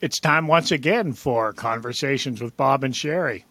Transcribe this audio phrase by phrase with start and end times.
[0.00, 3.44] It's time once again for conversations with Bob and Sherry.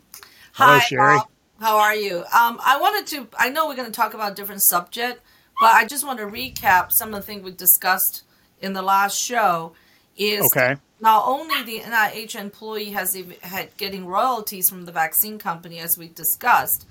[0.54, 1.18] Hi, Hello, Sherry.
[1.18, 1.28] Bob.
[1.60, 2.20] How are you?
[2.20, 3.28] Um, I wanted to.
[3.38, 5.22] I know we're going to talk about a different subject,
[5.60, 8.24] but I just want to recap some of the things we discussed
[8.62, 9.74] in the last show.
[10.16, 10.78] Is Okay.
[11.00, 16.08] not only the NIH employee has had getting royalties from the vaccine company, as we
[16.08, 16.88] discussed,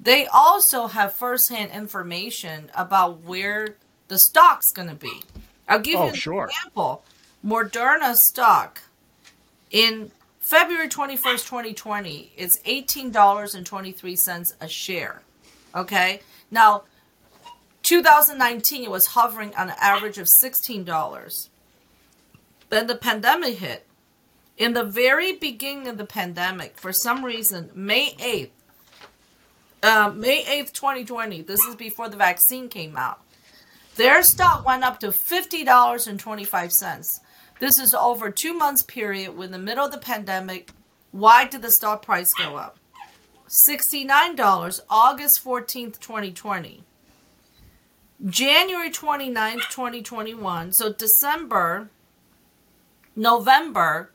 [0.00, 3.76] they also have firsthand information about where
[4.08, 5.22] the stock's going to be.
[5.68, 6.48] I'll give Oh, you an sure.
[6.48, 7.02] example.
[7.44, 8.82] Moderna stock
[9.70, 15.22] in February 21st, 2020, it's $18.23 a share.
[15.74, 16.20] Okay?
[16.50, 16.84] Now,
[17.82, 21.48] 2019, it was hovering on an average of $16.
[22.68, 23.86] Then the pandemic hit.
[24.56, 28.50] In the very beginning of the pandemic, for some reason, May 8th,
[29.82, 33.20] uh, May 8th, 2020, this is before the vaccine came out,
[33.96, 37.20] their stock went up to $50.25.
[37.58, 40.72] This is over two months period with the middle of the pandemic.
[41.10, 42.78] Why did the stock price go up?
[43.48, 46.82] $69, August 14th, 2020.
[48.26, 50.72] January 29th, 2021.
[50.72, 51.88] So December,
[53.14, 54.10] November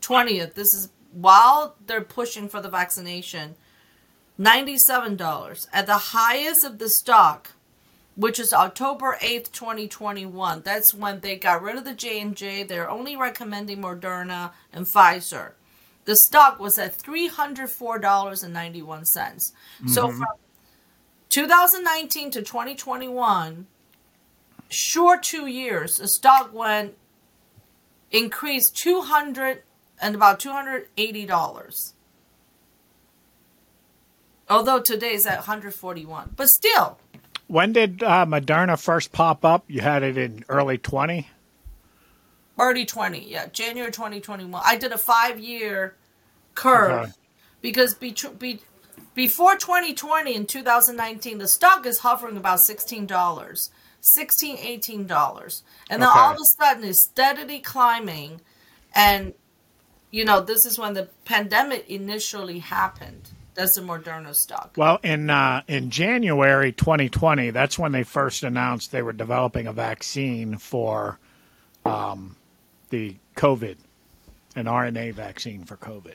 [0.00, 0.54] 20th.
[0.54, 3.56] This is while they're pushing for the vaccination.
[4.38, 7.52] $97 at the highest of the stock
[8.16, 10.62] which is October 8th, 2021.
[10.62, 12.64] That's when they got rid of the J&J.
[12.64, 15.52] They're only recommending Moderna and Pfizer.
[16.06, 19.06] The stock was at $304.91.
[19.06, 19.52] So
[20.08, 20.18] mm-hmm.
[20.18, 20.26] from
[21.28, 23.66] 2019 to 2021,
[24.70, 26.94] short 2 years, the stock went
[28.10, 29.62] increased 200
[30.00, 31.92] and about $280.
[34.48, 36.34] Although today is at 141.
[36.36, 36.98] But still,
[37.48, 39.64] When did uh, Moderna first pop up?
[39.68, 41.28] You had it in early 20?
[42.58, 44.62] Early 20, yeah, January 2021.
[44.64, 45.94] I did a five year
[46.54, 47.12] curve Okay.
[47.60, 48.60] because be, be,
[49.14, 53.68] before 2020 and 2019, the stock is hovering about $16, $16,
[54.58, 55.62] $18.
[55.90, 56.18] And then Okay.
[56.18, 58.40] all of a sudden it's steadily climbing.
[58.94, 59.34] And,
[60.10, 63.30] you know, this is when the pandemic initially happened.
[63.56, 64.74] That's the Moderna stock.
[64.76, 69.72] Well, in uh, in January 2020, that's when they first announced they were developing a
[69.72, 71.18] vaccine for
[71.84, 72.36] um,
[72.90, 73.76] the COVID,
[74.54, 76.14] an RNA vaccine for COVID.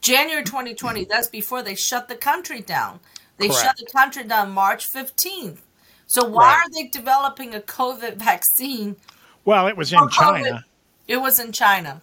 [0.00, 3.00] January 2020, that's before they shut the country down.
[3.38, 5.58] They shut the country down March 15th.
[6.06, 6.56] So why Right.
[6.66, 8.96] are they developing a COVID vaccine?
[9.44, 10.42] Well, it was in For COVID.
[10.44, 10.64] China,
[11.08, 12.02] It was in China.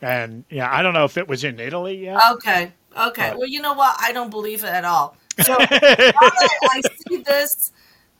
[0.00, 2.20] and yeah, I don't know if it was in Italy yet.
[2.34, 2.72] Okay.
[2.96, 3.30] Okay.
[3.30, 3.38] Right.
[3.38, 3.96] Well, you know what?
[4.00, 5.16] I don't believe it at all.
[5.40, 7.72] So that I see this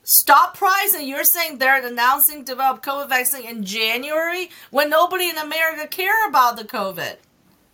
[0.05, 5.37] stop price, and you're saying they're announcing develop COVID vaccine in January when nobody in
[5.37, 7.17] America care about the COVID,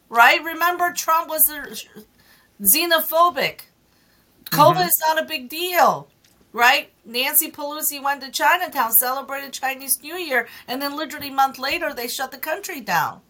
[0.08, 0.42] right?
[0.42, 1.48] Remember, Trump was
[2.60, 3.60] xenophobic.
[4.50, 4.80] COVID mm-hmm.
[4.80, 6.08] is not a big deal,
[6.52, 6.90] right?
[7.04, 11.92] Nancy Pelosi went to Chinatown, celebrated Chinese New Year, and then literally a month later
[11.92, 13.20] they shut the country down.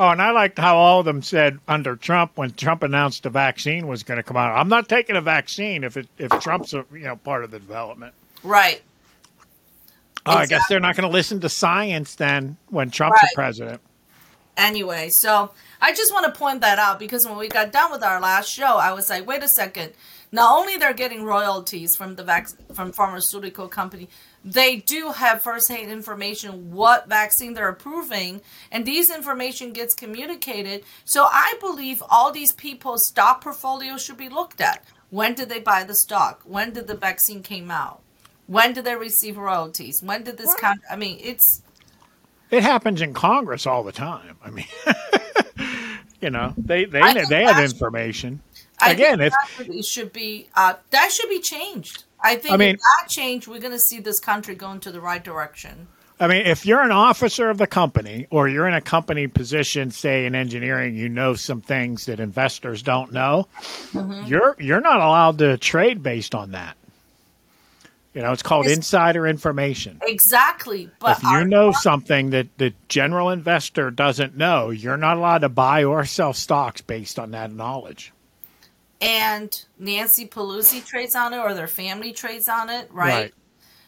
[0.00, 3.30] Oh, and I liked how all of them said under Trump when Trump announced the
[3.30, 4.56] vaccine was going to come out.
[4.56, 7.58] I'm not taking a vaccine if it if Trump's a, you know part of the
[7.58, 8.14] development.
[8.44, 8.80] Right.
[10.24, 13.30] Oh, I guess they're not going to listen to science then when Trump's Right.
[13.30, 13.80] the president.
[14.56, 15.50] anyway so
[15.80, 18.50] i just want to point that out because when we got done with our last
[18.50, 19.92] show i was like wait a second
[20.32, 24.08] not only they're getting royalties from the vac- from pharmaceutical company
[24.52, 30.84] they do have first-hand information what vaccine they're approving and these information gets communicated.
[31.04, 34.84] So i believe all these people's stock portfolio should be looked at.
[35.10, 36.42] When did they buy the stock?
[36.44, 38.00] When did the vaccine came out?
[38.46, 40.02] When did they receive royalties?
[40.02, 41.62] When did this count i mean it's
[42.50, 44.36] It happens in Congress all the time.
[44.42, 44.66] I mean,
[46.20, 48.40] you know, they they I they have information.
[48.80, 52.04] I Again, think that should be uh, that should be changed.
[52.20, 54.92] I think I mean- if that change, we're going to see this country going to
[54.92, 55.88] the right direction.
[56.20, 59.92] I mean, if you're an officer of the company or you're in a company position,
[59.92, 63.46] say in engineering, you know some things that investors don't know.
[63.92, 64.26] Mm-hmm.
[64.26, 66.76] You're you're not allowed to trade based on that.
[68.14, 68.78] You know, it's called Yes.
[68.78, 70.00] insider information.
[70.02, 75.42] Exactly, but if you know something that the general investor doesn't know, you're not allowed
[75.42, 78.12] to buy or sell stocks based on that knowledge.
[79.00, 83.08] And Nancy Pelosi trades on it, or their family trades on it, right?
[83.08, 83.34] Right.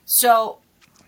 [0.05, 0.59] So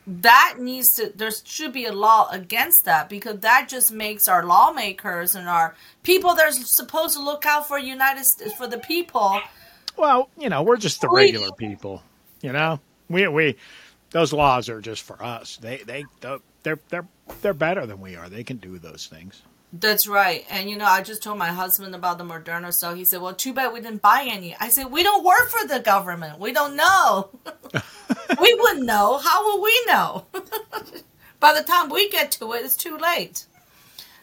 [0.07, 1.13] that needs to.
[1.15, 5.75] There should be a law against that because that just makes our lawmakers and our
[6.03, 9.41] people that are supposed to look out for United States for the people.
[9.97, 12.03] Well, you know, we're just the regular people.
[12.41, 13.57] You know, we we
[14.11, 15.57] those laws are just for us.
[15.59, 17.07] They they they're they're
[17.41, 18.29] they're better than we are.
[18.29, 19.43] They can do those things.
[19.73, 20.45] That's right.
[20.51, 22.95] And you know, I just told my husband about the Moderna stuff.
[22.95, 25.67] He said, "Well, too bad we didn't buy any." I said, "We don't work for
[25.67, 26.39] the government.
[26.39, 27.31] We don't know.
[28.41, 29.19] we wouldn't know.
[29.19, 30.27] How will we know?
[31.41, 33.47] By the time we get to it, it's too late."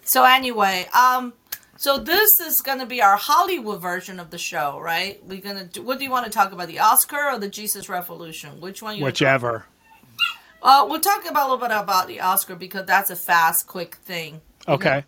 [0.04, 1.34] So anyway, um,
[1.78, 5.20] so this is going to be our Hollywood version of the show, right?
[5.26, 5.66] We're gonna.
[5.66, 8.62] Do, what do you want to talk about, the Oscar or the Jesus Revolution?
[8.62, 8.98] Which one?
[8.98, 9.66] You Whichever.
[10.62, 13.96] Uh, we'll talk about a little bit about the Oscar because that's a fast, quick
[13.96, 14.42] thing.
[14.68, 15.06] Okay.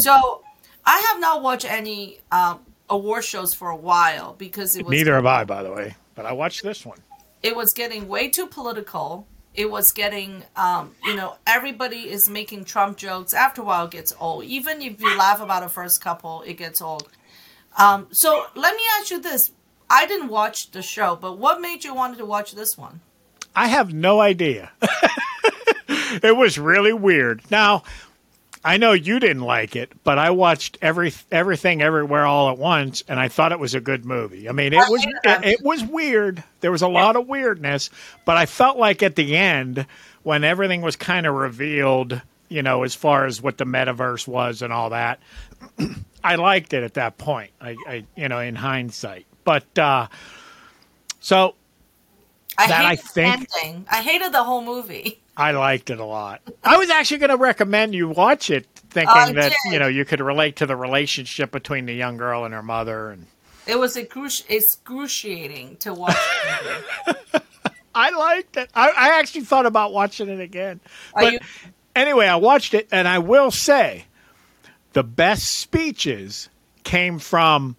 [0.00, 0.42] So
[0.84, 5.14] I have not watched any um, award shows for a while because it was Neither
[5.14, 5.94] have I, by the way.
[6.14, 6.98] But I watched this one.
[7.42, 9.26] it was getting way too political.
[9.54, 13.34] It was getting, um, you know, everybody is making Trump jokes.
[13.34, 14.44] After a while, it gets old.
[14.44, 17.08] Even if you laugh about the first couple, it gets old.
[17.76, 19.50] Um, so let me ask you this:
[19.88, 23.00] I didn't watch the show, but what made you want to watch this one?
[23.56, 24.70] I have no idea.
[25.88, 27.42] it was really weird.
[27.50, 27.82] Now,
[28.62, 33.02] I know you didn't like it, but I watched every everything everywhere all at once,
[33.08, 34.48] and I thought it was a good movie.
[34.48, 36.44] I mean, it was it, it was weird.
[36.60, 37.88] There was a lot of weirdness,
[38.26, 39.86] but I felt like at the end
[40.22, 42.20] when everything was kind of revealed,
[42.50, 45.20] you know, as far as what the metaverse was and all that,
[46.22, 47.52] I liked it at that point.
[47.62, 50.08] I, I you know, in hindsight, but uh,
[51.20, 51.54] so
[52.58, 53.86] I That I think- ending.
[53.90, 55.19] I hated the whole movie.
[55.36, 56.42] I liked it a lot.
[56.62, 59.72] I was actually going to recommend you watch it, thinking I that did.
[59.72, 63.10] you know you could relate to the relationship between the young girl and her mother.
[63.10, 63.26] And
[63.66, 66.16] It was excruci- excruciating to watch.
[67.94, 68.70] I liked it.
[68.74, 70.80] I, I actually thought about watching it again.
[71.14, 71.38] Are But you-
[71.96, 74.04] anyway, I watched it, and I will say,
[74.92, 76.48] the best speeches
[76.84, 77.76] came from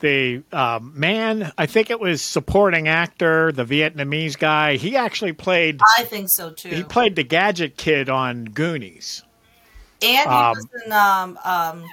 [0.00, 1.52] the um, man.
[1.56, 4.76] I think it was supporting actor, the Vietnamese guy.
[4.76, 5.80] He actually played.
[5.98, 6.68] I think so too.
[6.68, 9.22] He played the gadget kid on Goonies.
[10.02, 11.84] and he um, was in um um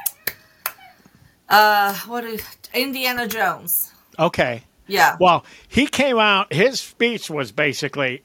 [1.49, 3.91] uh what is Indiana Jones.
[4.19, 4.63] Okay.
[4.87, 5.15] Yeah.
[5.19, 6.51] Well, he came out.
[6.51, 8.23] His speech was basically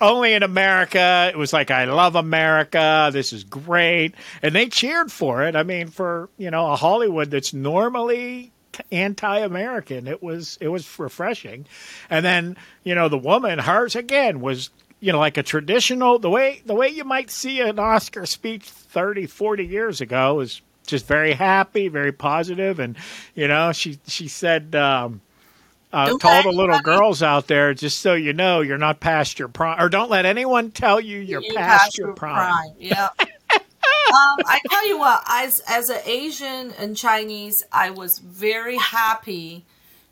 [0.00, 1.30] only in America.
[1.32, 3.10] It was like, I love America.
[3.12, 4.14] This is great.
[4.42, 5.56] And they cheered for it.
[5.56, 8.52] I mean, for, you know, a Hollywood that's normally
[8.92, 11.66] anti-American, it was, it was refreshing.
[12.10, 14.70] And then, you know, the woman, hers again was,
[15.00, 18.64] you know, like a traditional, the way, the way you might see an Oscar speech
[18.64, 22.78] 30, 40 years ago is just very happy, very.
[22.78, 22.96] And,
[23.34, 25.20] you know, she, she said, um,
[25.92, 29.48] uh, all the little girls out there, just so you know, you're not past your
[29.48, 32.72] prime, or don't let anyone tell you you're You past, passed your your prime.
[32.78, 33.08] Yeah.
[34.08, 39.64] um, I tell you what, as as an Asian and Chinese, I was very happy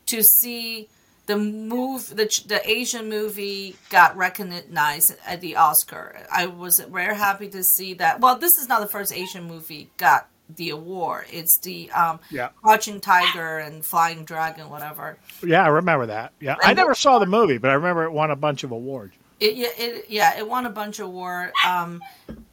[0.07, 0.89] to see
[1.25, 6.25] the move the the Asian movie got recognized at the Oscar.
[6.31, 8.19] I was very happy to see that.
[8.19, 11.25] Well, this is not the first Asian movie got the award.
[11.31, 12.49] It's the um, Yeah.
[12.63, 15.17] Crouching Tiger and Flying Dragon, whatever.
[15.45, 16.31] Yeah, I remember that.
[16.39, 19.13] Yeah, I never saw the movie, but I remember it won a bunch of awards.
[19.39, 21.53] It, yeah, it, yeah, it won a bunch of awards.
[21.65, 22.01] Um,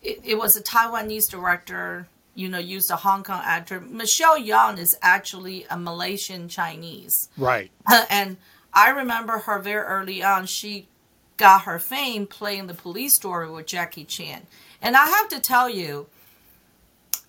[0.03, 3.81] it, it was a Taiwanese director, you know, used a Hong Kong actor.
[3.81, 7.31] Michelle Yeoh is actually a Malaysian Chinese.
[7.39, 7.71] Right.
[8.11, 8.37] and
[8.73, 10.47] I remember her very early on.
[10.47, 10.89] She
[11.37, 14.43] got her fame playing the police story with Jackie Chan.
[14.83, 16.07] And I have to tell you,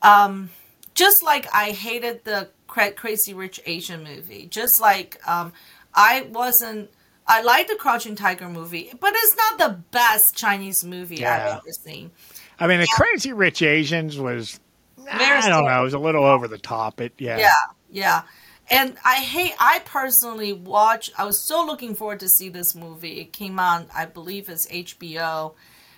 [0.01, 0.49] um,
[0.93, 5.53] just like I hated the Cra- Crazy Rich Asian movie, just like um,
[5.93, 6.89] I wasn't.
[7.27, 11.33] I like the Crouching Tiger movie, but it's not the best Chinese movie Yeah.
[11.33, 12.11] I've ever seen.
[12.59, 14.59] I mean, the Crazy Rich Asians was,
[14.97, 17.01] Very I don't know, it was a little over the top.
[17.01, 17.37] It, yeah.
[17.37, 17.51] Yeah,
[17.89, 18.21] yeah.
[18.69, 19.53] And I hate.
[19.59, 21.11] I personally watch.
[21.17, 23.19] I was so looking forward to see this movie.
[23.19, 25.53] It came on, I believe, it's HBO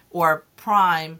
[0.09, 1.19] or Prime,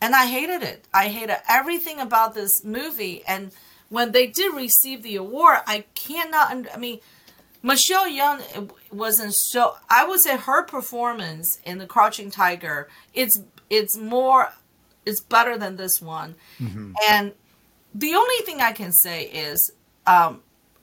[0.00, 0.86] and I hated it.
[0.94, 3.24] I hated everything about this movie.
[3.26, 3.50] And
[3.88, 6.54] when they did receive the award, I cannot.
[6.72, 7.00] I mean,
[7.64, 9.76] Michelle Yeoh wasn't so.
[9.88, 12.88] I would say her performance in The Crouching Tiger.
[13.14, 14.52] It's it's more.
[15.06, 16.34] It's better than this one.
[17.08, 17.32] And
[17.94, 19.72] the only thing I can say is
[20.06, 20.42] um,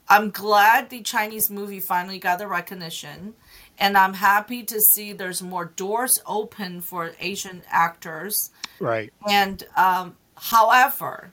[0.09, 3.35] I'm glad the Chinese movie finally got the recognition,
[3.77, 8.51] and I'm happy to see there's more doors open for Asian actors.
[8.79, 9.13] Right.
[9.29, 11.31] And um, however,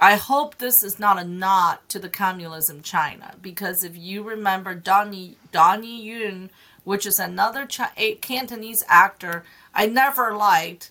[0.00, 4.74] I hope this is not a nod to the communism China because if you remember
[4.74, 6.50] Donnie Donnie Yen,
[6.84, 10.90] which is another Chi- Cantonese actor I never liked,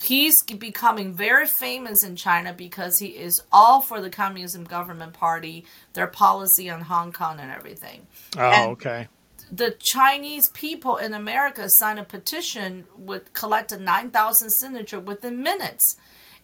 [0.00, 5.64] he's becoming very famous in China because he is all for the communism government party,
[5.92, 9.08] their policy on Hong Kong and everything Oh, And- okay.
[9.50, 15.96] the Chinese people in America signed a petition with collected 9,000 signature within minutes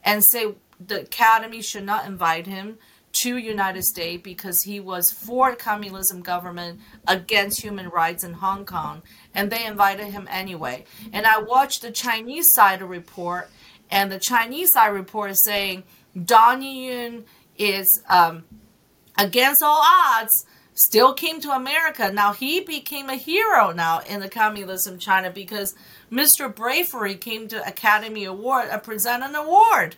[0.05, 0.55] and say
[0.85, 2.79] the Academy should not invite him
[3.23, 9.03] to United States because he was for communism government against human rights in Hong Kong,
[9.35, 10.85] and they invited him anyway.
[11.13, 13.51] And I watched the Chinese side report,
[13.91, 15.85] and the Chinese side report is saying
[16.25, 17.25] Don Yen
[17.57, 18.45] is um,
[19.17, 22.11] against all odds still came to America.
[22.13, 25.75] Now he became a hero now in the communism China because
[26.13, 26.55] Mr.
[26.55, 29.97] Bravery came to Academy Award and present an award.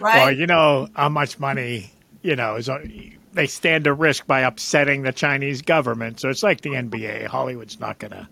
[0.00, 0.16] Right?
[0.16, 1.92] Well, you know how much money
[2.22, 2.84] you know is uh,
[3.32, 6.20] they stand to risk by upsetting the Chinese government.
[6.20, 7.26] So it's like the NBA.
[7.26, 8.28] Hollywood's not going to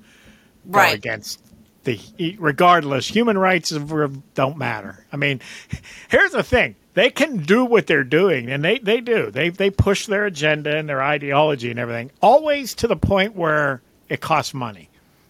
[0.71, 0.95] go right.
[0.95, 1.41] against
[1.85, 3.09] the regardless.
[3.09, 5.05] Human rights don't matter.
[5.12, 5.41] I mean,
[6.09, 9.31] here's the thing: they can do what they're doing, and they they do.
[9.31, 13.83] They they push their agenda and their ideology and everything, always to the point where
[14.09, 14.88] it costs money.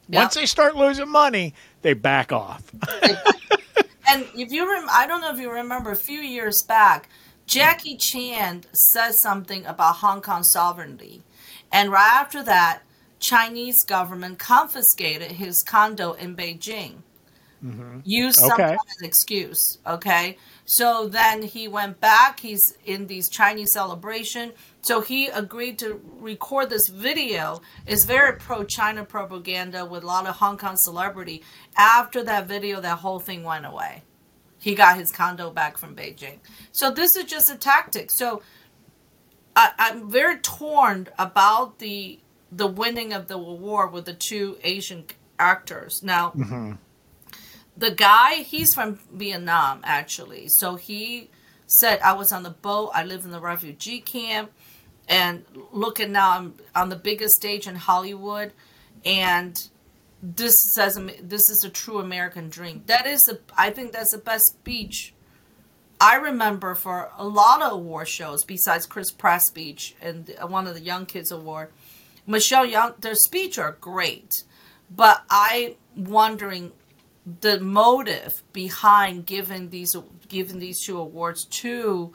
[0.09, 0.21] Yep.
[0.23, 2.63] Once they start losing money, they back off.
[4.09, 7.09] And if you rem- I don't know if you remember a few years back,
[7.47, 11.23] Jackie Chan said something about Hong Kong sovereignty,
[11.73, 12.83] and right after that,
[13.21, 17.03] Chinese government confiscated his condo in Beijing.
[17.65, 18.01] Mm-hmm.
[18.01, 18.31] Okay.
[18.33, 19.79] some kind of excuse.
[19.87, 22.41] Okay, so then he went back.
[22.41, 24.53] He's in these Chinese celebration.
[24.83, 27.61] So he agreed to record this video.
[27.87, 31.43] It's very pro-China propaganda with a lot of Hong Kong celebrity.
[31.77, 34.03] After that video, that whole thing went away.
[34.59, 36.39] He got his condo back from Beijing.
[36.73, 38.11] So this is just a tactic.
[38.11, 38.43] So
[39.55, 42.21] I, I'm very torn about the
[42.53, 45.05] the winning of the war with the two Asian
[45.39, 46.03] actors.
[46.03, 46.33] Now.
[46.37, 46.73] Mm-hmm
[47.77, 50.49] the guy he's from vietnam actually.
[50.49, 51.31] So he
[51.67, 52.91] said i was on the boat.
[52.95, 54.53] I live in the refugee camp
[55.09, 58.53] and looking now i'm on the biggest stage in hollywood.
[59.05, 59.69] And
[60.23, 62.83] this says this is a true american dream.
[62.87, 65.13] That is the i think that's the best speech
[66.01, 70.75] i remember for a lot of award shows besides chris pratt speech and one of
[70.75, 71.71] the young kids award.
[72.27, 74.45] Michelle young their speech are great
[74.91, 76.73] but i wondering
[77.41, 79.97] the motive behind giving these
[80.29, 82.13] giving these two awards to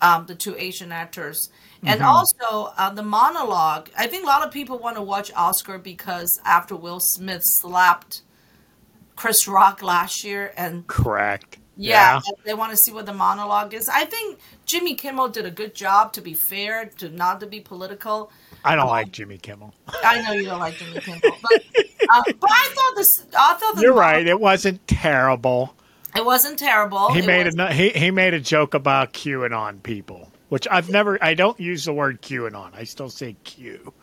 [0.00, 1.50] um, the two Asian actors,
[1.84, 2.08] and mm-hmm.
[2.08, 3.90] also uh, the monologue.
[3.96, 8.22] I think a lot of people want to watch Oscar because after Will Smith slapped
[9.16, 11.58] Chris Rock last year, and correct.
[11.76, 12.32] Yeah, yeah.
[12.44, 13.88] they want to see what the monologue is.
[13.88, 16.12] I think Jimmy Kimmel did a good job.
[16.14, 18.30] To be fair, to not to be political.
[18.64, 19.72] I don't um, like Jimmy Kimmel.
[20.04, 21.64] I know you don't like Jimmy Kimmel, but
[22.10, 23.26] uh, but I thought this.
[23.38, 24.26] I thought you're right.
[24.26, 25.74] It wasn't terrible.
[26.14, 27.12] It wasn't terrible.
[27.12, 31.22] He it made a he, he made a joke about QAnon people, which I've never.
[31.24, 32.74] I don't use the word QAnon.
[32.74, 33.94] I still say Q.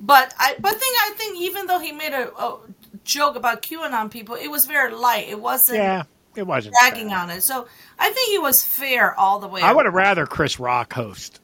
[0.00, 2.58] But I but think I think even though he made a, a
[3.04, 5.28] joke about QAnon people, it was very light.
[5.28, 5.78] It wasn't.
[5.78, 6.04] Yeah.
[6.36, 7.66] It wasn't dragging on it, so
[7.98, 9.62] I think he was fair all the way.
[9.62, 11.40] I would have rather Chris Rock host.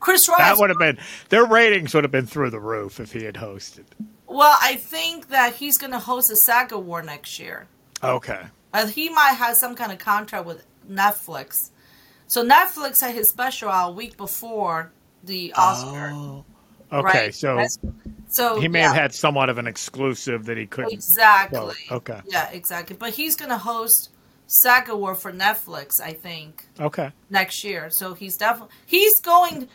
[0.00, 0.38] Chris Rock.
[0.38, 3.34] That would have been their ratings would have been through the roof if he had
[3.34, 3.84] hosted.
[4.26, 7.66] Well, I think that he's going to host a SAG Award next year.
[8.04, 8.42] Okay.
[8.72, 11.70] Uh, he might have some kind of contract with Netflix.
[12.26, 14.92] So Netflix had his special out a week before
[15.24, 16.10] the Oscar.
[16.12, 16.44] Oh.
[16.92, 17.34] Okay, right?
[17.34, 17.78] so That's,
[18.28, 18.88] so he may yeah.
[18.88, 20.92] have had somewhat of an exclusive that he couldn't.
[20.92, 21.58] Exactly.
[21.58, 22.20] Well, okay.
[22.26, 22.96] Yeah, exactly.
[22.96, 24.10] But he's going to host
[24.46, 26.66] SAG Award for Netflix, I think.
[26.80, 27.10] Okay.
[27.30, 29.68] Next year, so he's definitely he's going.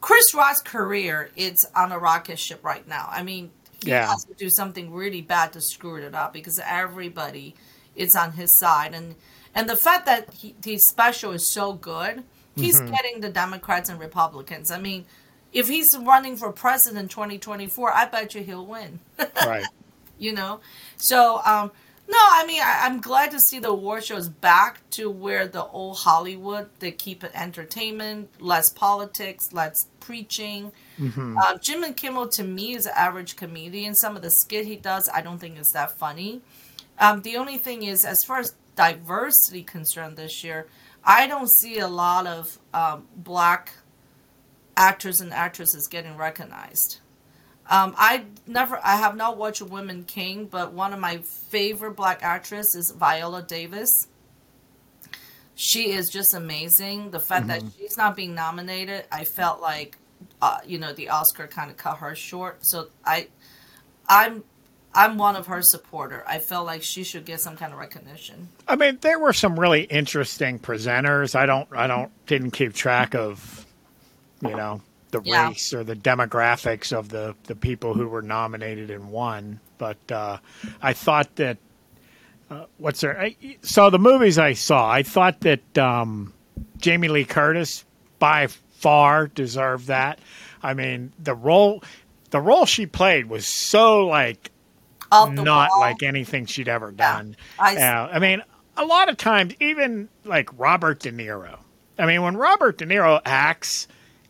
[0.00, 3.06] Chris Rock's career is on a rocket ship right now.
[3.10, 3.50] I mean,
[3.82, 4.08] he yeah.
[4.08, 7.54] has to do something really bad to screw it up because everybody
[7.94, 9.14] is on his side and
[9.54, 12.22] and the fact that he, his special is so good
[12.56, 12.92] he's mm-hmm.
[12.92, 15.04] getting the democrats and republicans i mean
[15.52, 19.00] if he's running for president 2024 i bet you he'll win
[19.46, 19.64] right
[20.18, 20.60] you know
[20.96, 21.70] so um
[22.08, 25.64] no i mean I, am glad to see the war shows back to where the
[25.64, 31.38] old hollywood they keep it entertainment less politics less preaching Mm-hmm.
[31.38, 33.94] Uh, Jimmy Kimmel to me is an average comedian.
[33.94, 36.42] Some of the skit he does, I don't think is that funny.
[36.98, 40.66] Um, the only thing is, as far as diversity concerned this year,
[41.02, 43.72] I don't see a lot of um, black
[44.80, 47.00] actors and actresses getting recognized.
[47.68, 52.22] Um, I never, I have not watched Women King, but one of my favorite black
[52.22, 54.08] actresses is Viola Davis.
[55.54, 57.10] She is just amazing.
[57.10, 57.66] The fact mm-hmm.
[57.66, 59.98] that she's not being nominated, I felt like
[60.42, 62.64] uh, you know, the Oscar kind of cut her short.
[62.64, 63.28] So I,
[64.08, 64.44] I'm,
[64.94, 66.24] I'm one of her supporter.
[66.26, 68.48] I felt like she should get some kind of recognition.
[68.66, 71.34] I mean, there were some really interesting presenters.
[71.34, 73.59] I don't, I don't, didn't keep track of,
[74.42, 74.80] you know,
[75.10, 75.48] the yeah.
[75.48, 79.60] race or the demographics of the the people who were nominated and won.
[79.78, 80.38] But uh,
[80.82, 81.58] I thought that
[82.50, 83.18] uh, what's her?
[83.18, 86.32] I, so the movies I saw, I thought that um,
[86.78, 87.84] Jamie Lee Curtis
[88.18, 88.48] by
[88.80, 90.18] far deserved that.
[90.62, 91.82] I mean, the role,
[92.30, 94.50] the role she played was so like
[95.10, 95.80] not wall.
[95.80, 97.36] like anything she'd ever done.
[97.58, 98.42] I- Yeah, I mean,
[98.76, 101.58] a lot of times, even like Robert De Niro.
[101.98, 103.86] I mean, when Robert De Niro acts,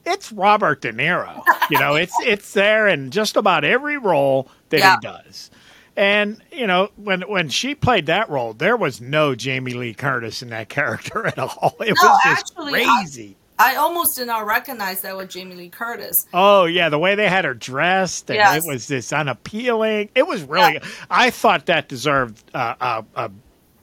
[0.06, 1.42] it's Robert De Niro.
[1.70, 4.96] You know, it's it's there in just about every role that Yeah.
[5.00, 5.50] he does.
[5.96, 10.42] And you know, when when she played that role, there was no Jamie Lee Curtis
[10.42, 11.76] in that character at all.
[11.80, 13.36] It No, was just actually, I- crazy.
[13.62, 16.24] I almost did not recognize that with Jamie Lee Curtis.
[16.32, 18.64] Oh yeah, the way they had her dressed, and Yes.
[18.64, 20.08] it was this unappealing.
[20.14, 20.74] It was really.
[20.74, 20.88] Yeah.
[21.10, 23.30] I thought that deserved uh, a, a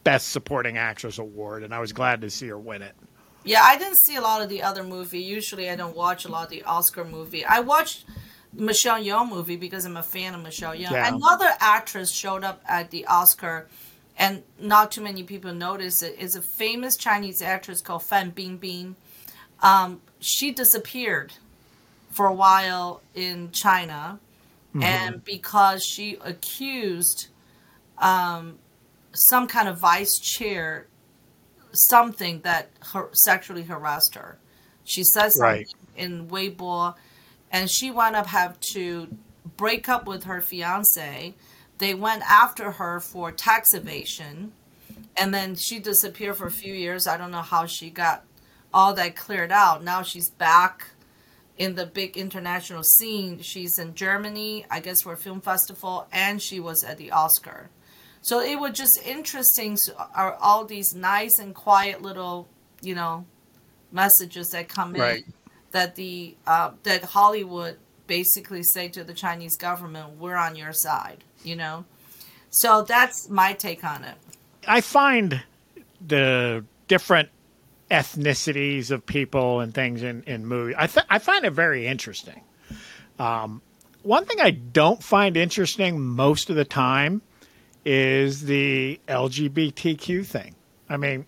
[0.03, 2.95] best supporting actress award, and I was glad to see her win it.
[3.47, 5.21] Yeah, I didn't see a lot of the other movie.
[5.21, 7.45] Usually, I don't watch a lot of the Oscar movie.
[7.45, 8.05] I watched
[8.53, 10.91] Michelle Yeoh movie because I'm a fan of Michelle Yeoh.
[10.91, 11.13] Yeah.
[11.13, 13.67] Another actress showed up at the Oscar,
[14.17, 16.17] and not too many people noticed it.
[16.19, 18.95] Is a famous Chinese actress called Fan Bingbing.
[19.61, 21.33] Um, she disappeared
[22.09, 24.19] for a while in China,
[24.79, 27.27] and because she accused
[27.97, 28.59] um,
[29.13, 30.87] some kind of vice chair
[31.77, 34.37] something that her, sexually harassed her.
[34.83, 35.73] She says something Right.
[35.95, 36.95] in Weibo,
[37.51, 39.07] and she wound up have to
[39.57, 41.35] break up with her fiance.
[41.77, 44.53] They went after her for tax evasion,
[45.15, 47.07] and then she disappeared for a few years.
[47.07, 48.23] I don't know how she got
[48.73, 49.83] all that cleared out.
[49.83, 50.87] Now she's back
[51.57, 53.41] in the big international scene.
[53.41, 57.69] She's in Germany, I guess, for a film festival, and she was at the Oscar.
[58.27, 59.77] So it was just interesting.
[59.77, 62.49] So are all these nice and quiet little,
[62.81, 63.25] you know,
[63.93, 65.23] messages that come Right.
[65.25, 65.33] in
[65.71, 71.23] that the uh, that Hollywood basically say to the Chinese government, "We're on your side,"
[71.41, 71.85] you know.
[72.49, 74.15] So that's my take on it.
[74.67, 75.43] I find
[76.05, 77.29] the different
[77.89, 80.75] ethnicities of people and things in in movies.
[80.77, 82.41] I th- I find it very interesting.
[83.19, 83.61] Um,
[84.03, 87.21] one thing I don't find interesting most of the time
[87.89, 90.55] is the LGBTQ thing.
[90.89, 91.25] I mean,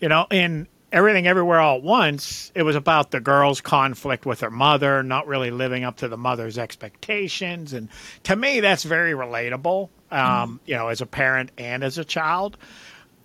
[0.00, 4.40] you know, in Everything Everywhere All at Once, it was about the girl's conflict with
[4.40, 7.74] her mother, not really living up to the mother's expectations.
[7.74, 7.90] And
[8.22, 12.56] to me, that's very relatable, um, you know, as a parent and as a child,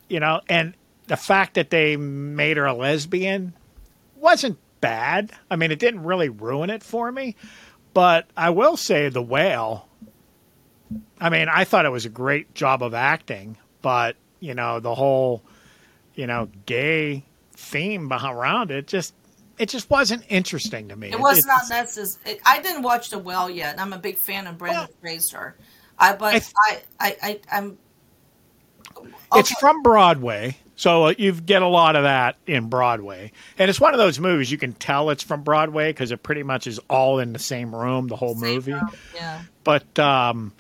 [0.09, 0.73] you know, and
[1.07, 3.53] the fact that they made her a lesbian
[4.17, 5.31] wasn't bad.
[5.49, 7.37] I mean, it didn't really ruin it for me.
[7.93, 9.87] But I will say The Whale,
[11.19, 14.93] I mean, I thought it was a great job of acting, but, you know, the
[14.95, 15.43] whole,
[16.15, 17.23] you know, gay
[17.53, 19.13] theme around it just
[19.57, 21.09] it just wasn't interesting to me.
[21.11, 22.39] It was It- not necessary.
[22.45, 23.71] I didn't watch The Whale yet.
[23.71, 25.55] and I'm a big fan of Brendan Fraser.
[25.97, 27.77] I but I I, I I I'm.
[29.35, 33.79] It's from Broadway, so uh, you get a lot of that in Broadway, and it's
[33.79, 36.79] one of those movies you can tell it's from Broadway because it pretty much is
[36.89, 38.73] all in the same room, the whole Same movie.
[38.73, 39.41] room, Yeah.
[39.63, 40.53] But um,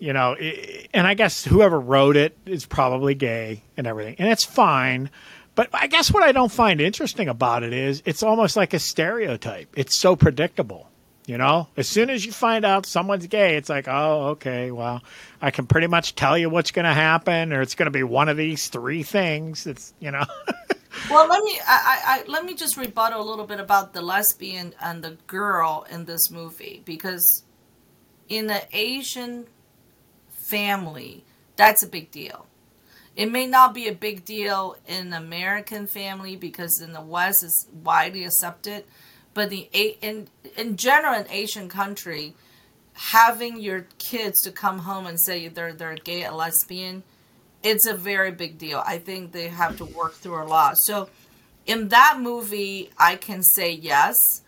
[0.00, 4.28] you know, i and I guess whoever wrote it is probably gay and everything, and
[4.28, 5.10] it's fine.
[5.54, 8.78] But I guess what I don't find interesting about it is it's almost like a
[8.78, 9.68] stereotype.
[9.76, 10.88] It's so predictable.
[11.26, 15.04] You know, as soon as you find out someone's gay, it's like, oh, okay, well,
[15.40, 18.02] I can pretty much tell you what's going to happen, or it's going to be
[18.02, 19.64] one of these three things.
[19.64, 20.24] It's, you know,
[21.08, 24.74] Well, let me I, I, let me just rebuttal a little bit about the lesbian
[24.80, 27.44] and the girl in this movie because
[28.28, 29.46] in the Asian
[30.50, 31.24] family,
[31.56, 32.46] that's a big deal.
[33.16, 37.68] It may not be a big deal in American family because in the West it's
[37.84, 38.84] widely accepted,
[39.34, 42.34] but the in in general in Asian country,
[42.94, 47.02] having your kids to come home and say they're they're gay or lesbian,
[47.62, 48.82] it's a very big deal.
[48.86, 50.78] I think they have to work through a lot.
[50.78, 51.10] So
[51.66, 54.42] in that movie, I can say yes,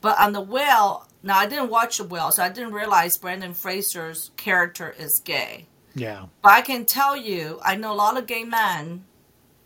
[0.00, 3.54] but on the whale, now I didn't watch it well, so I didn't realize Brendan
[3.54, 5.66] Fraser's character is gay.
[5.94, 9.04] yeah, But I can tell you, I know a lot of gay men.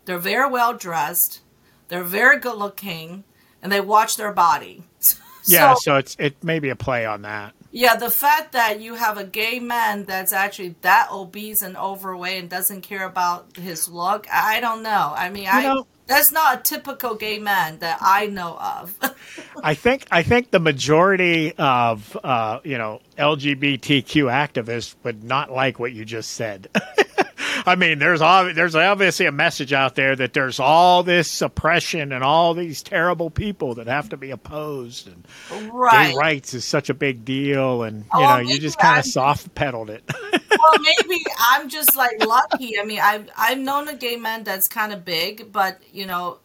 [0.05, 1.41] They're very well dressed,
[1.87, 3.23] they're very good looking,
[3.61, 4.83] and they watch their body.
[5.47, 5.73] yeah.
[5.73, 7.53] So- So it's it may be a play on that.
[7.71, 12.39] yeah, the fact that you have a gay man that's actually that obese and overweight
[12.39, 15.13] and doesn't care about his look, I don't know.
[15.15, 18.97] I mean, I know- that's not a typical gay man that I know of.
[19.63, 25.79] I think I think the majority of uh, you know LGBTQ activists would not like
[25.79, 26.69] what you just said.
[27.67, 32.11] I mean, there's ob- there's obviously a message out there that there's all this suppression
[32.11, 35.25] and all these terrible people that have to be opposed, and
[35.71, 36.11] right.
[36.11, 39.05] gay rights is such a big deal, and you Oh, know you just kind of
[39.05, 40.03] soft pedaled it.
[40.31, 42.79] well, maybe I'm just like lucky.
[42.79, 46.39] I mean, I've I've known a gay man that's kind of big, but you know,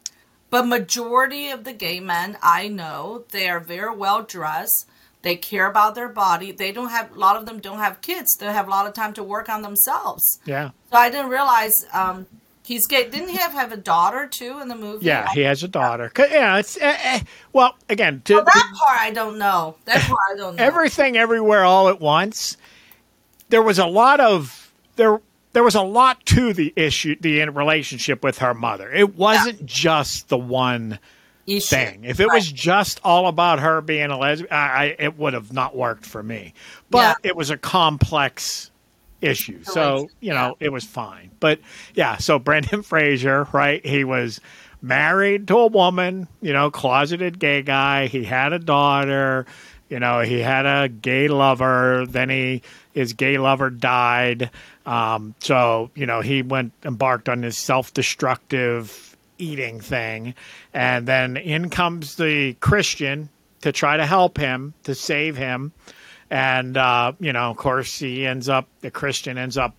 [0.51, 4.89] but majority of the gay men I know, they are very well dressed.
[5.23, 6.53] They care about their body.
[6.53, 8.37] They don't have a lot of them don't have kids.
[8.37, 10.39] They have a lot of time to work on themselves.
[10.45, 10.71] Yeah.
[10.91, 12.27] So I didn't realize um,
[12.65, 13.09] he's gay.
[13.11, 15.07] Didn't he have have a daughter too in the movie?
[15.07, 16.13] Yeah, he has a daughter.
[16.17, 17.19] Yeah, it's uh, uh,
[17.53, 19.75] well again to, Well, to that part I don't know.
[19.87, 20.63] That part I don't know.
[20.63, 22.57] everything everywhere all at once.
[23.49, 25.21] There was a lot of there.
[25.55, 28.93] There was a lot to the issue, the relationship with her mother.
[28.93, 30.99] It wasn't just the one
[31.49, 31.77] Issue.
[31.77, 32.05] thing.
[32.05, 35.53] If it was just all about her being a lesbian, I, I, it would have
[35.53, 36.53] not worked for me.
[36.91, 38.71] But it was a complex
[39.21, 41.31] issue, so you know it was fine.
[41.41, 41.61] But
[41.95, 43.85] yeah, so Brendan Fraser, right?
[43.85, 44.41] He was
[44.83, 48.07] married to a woman, you know, closeted gay guy.
[48.07, 49.47] He had a daughter.
[49.89, 52.05] You know, he had a gay lover.
[52.07, 54.51] Then he his gay lover died.
[54.85, 59.08] Um, so you know, he went embarked on this self destructive
[59.39, 60.35] eating thing.
[60.75, 63.29] And then in comes the Christian
[63.63, 65.73] to try to help him, to save him.
[66.31, 69.75] And, uh, you know, of course, he ends up, the Christian ends up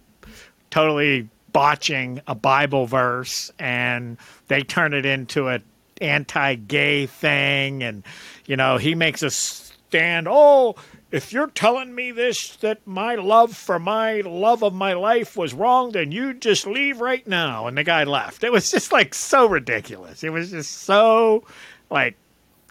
[0.70, 4.18] totally botching a Bible verse and
[4.48, 5.64] they turn it into an
[6.02, 8.04] anti-gay thing and
[8.46, 10.76] you know he makes a stand oh
[11.12, 15.54] if you're telling me this that my love for my love of my life was
[15.54, 17.68] wrong then you just leave right now.
[17.68, 20.24] And the guy left it was just like so ridiculous.
[20.24, 21.44] It was just so
[21.90, 22.16] like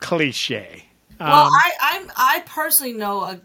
[0.01, 0.85] cliche.
[1.19, 3.41] Well, Um, I I'm, I personally know a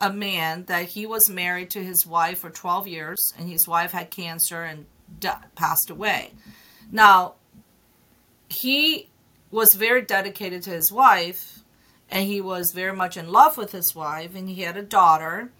[0.00, 3.92] a man that he was married to his wife for 12 years, and his wife
[3.92, 4.86] had cancer and
[5.20, 6.32] di- passed away.
[6.90, 7.34] Now,
[8.48, 9.10] he
[9.50, 11.60] was very dedicated to his wife,
[12.10, 15.50] and he was very much in love with his wife, and he had a daughter,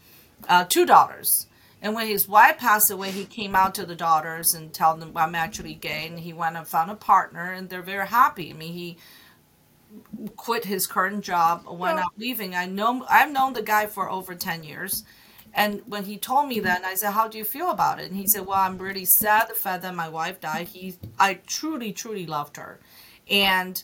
[0.49, 1.47] uh, two daughters.
[1.83, 5.13] And when his wife passed away, he came out to the daughters and told them,
[5.17, 8.51] "I'm actually gay," and he went and found a partner, and they're very happy.
[8.51, 8.97] I mean, he
[10.37, 12.55] quit his current job when I'm leaving.
[12.55, 15.05] I know I've known the guy for over ten years,
[15.53, 18.17] and when he told me that, I said, "How do you feel about it?" And
[18.17, 20.69] he said, "Well, I'm really sad the fact that my wife died.
[20.69, 22.81] He, I truly, truly loved her,
[23.29, 23.83] and."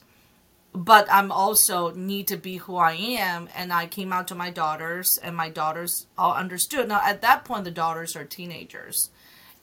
[0.74, 4.50] But I'm also need to be who I am, and I came out to my
[4.50, 6.88] daughters, and my daughters all understood.
[6.88, 9.10] Now at that point, the daughters are teenagers,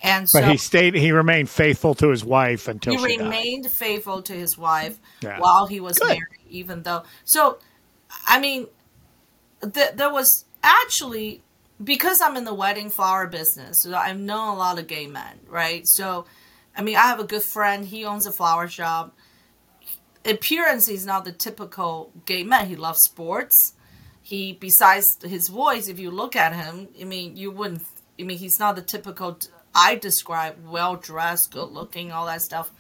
[0.04, 3.24] and so but he stayed he remained faithful to his wife until he she died.
[3.24, 5.40] remained faithful to his wife Yeah.
[5.40, 6.10] while he was Good.
[6.10, 7.02] married, even though.
[7.24, 7.58] So,
[8.28, 8.68] I mean,
[9.64, 11.42] th- there was actually
[11.84, 15.40] because I'm in the wedding flower business, so I've known a lot of gay men,
[15.48, 15.88] right?
[15.88, 16.26] So,
[16.78, 17.84] I mean, I have a good friend.
[17.86, 19.16] He owns a flower shop.
[20.30, 22.68] Appearance, he's not the typical gay man.
[22.68, 23.74] He loves sports.
[24.22, 27.84] He, besides his voice, if you look at him, I mean, you wouldn't.
[28.20, 29.40] I mean, he's not the typical.
[29.74, 32.72] I describe well dressed, good looking, all that stuff.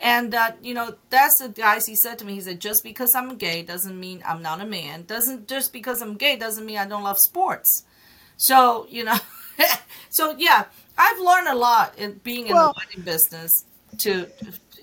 [0.00, 2.34] And uh, you know, that's the guys he said to me.
[2.34, 5.04] He said, "Just because I'm gay doesn't mean I'm not a man.
[5.04, 7.84] Doesn't just because I'm gay doesn't mean I don't love sports."
[8.36, 9.16] So you know,
[10.10, 10.66] so yeah,
[10.98, 13.64] I've learned a lot in being in Well- the wedding business.
[13.98, 14.26] To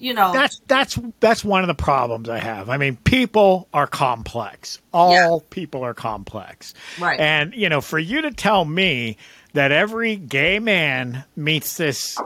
[0.01, 2.69] you know, that's that's that's one of the problems I have.
[2.69, 4.79] I mean, people are complex.
[4.93, 5.37] All Yeah.
[5.49, 6.73] people are complex.
[6.99, 7.19] Right.
[7.19, 9.17] And you know, for you to tell me
[9.53, 12.17] that every gay man meets this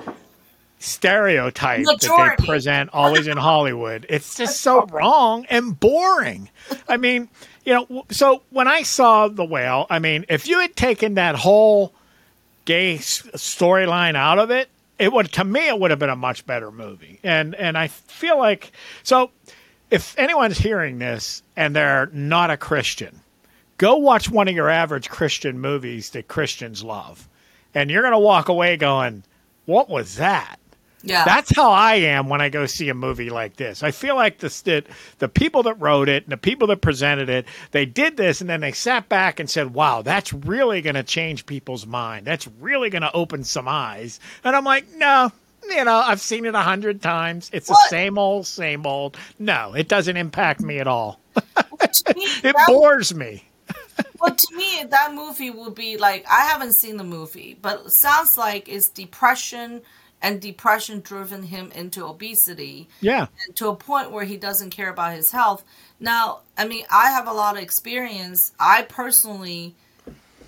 [0.80, 6.50] stereotype that they present always in Hollywood, it's just so wrong and boring.
[6.88, 7.30] I mean,
[7.66, 11.36] you know, so when I saw The Whale, I mean, if you had taken that
[11.36, 11.94] whole
[12.66, 16.46] gay storyline out of it, it would to me it would have been a much
[16.46, 17.20] better movie.
[17.24, 18.72] And and I feel like
[19.04, 19.32] so
[19.92, 23.22] if anyone's hearing this and they're not a Christian,
[23.78, 27.28] go watch one of your average Christian movies that Christians love.
[27.74, 29.24] And you're going to walk away going,
[29.66, 30.58] "What was that?"
[31.06, 33.84] Yeah, That's how I am when I go see a movie like this.
[33.84, 34.84] I feel like the the,
[35.20, 38.50] the people that wrote it and the people that presented it, they did this and
[38.50, 42.26] then they sat back and said, "Wow, that's really going to change people's mind.
[42.26, 45.32] That's really going to open some eyes." And I'm like, "No,
[45.70, 47.50] you know, I've seen it a hundred times.
[47.54, 49.18] It's the same old, same old.
[49.38, 51.20] No, it doesn't impact me at all.
[51.36, 53.44] to me, It bores me."
[54.20, 57.92] Well, to me, that movie would be like I haven't seen the movie, but it
[57.92, 59.82] sounds like it's depression,
[60.26, 65.14] and depression driven him into obesity Yeah, to a point where he doesn't care about
[65.14, 65.64] his health.
[66.00, 68.52] Now, I mean, I have a lot of experience.
[68.60, 69.76] I personally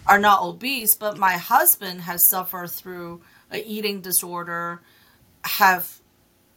[0.07, 4.81] are not obese, but my husband has suffered through an eating disorder,
[5.43, 5.85] have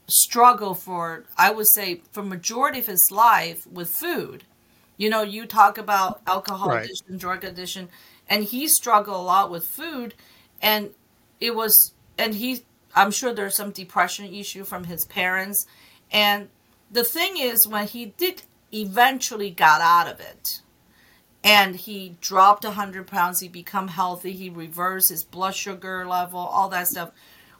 [0.08, 4.44] struggled for I would say for majority of his life with food.
[4.96, 6.84] You know, you talk about alcohol Right.
[6.84, 7.88] addiction, drug addiction,
[8.28, 10.14] and he struggled a lot with food.
[10.62, 10.90] and
[11.40, 12.62] it was and he
[12.94, 15.66] i'm sure there's some depression issue from his parents.
[16.12, 16.48] And
[16.90, 20.60] the thing is when he did eventually got out of it
[21.42, 26.68] and he dropped 100 pounds he become healthy he reversed his blood sugar level all
[26.68, 27.10] that stuff.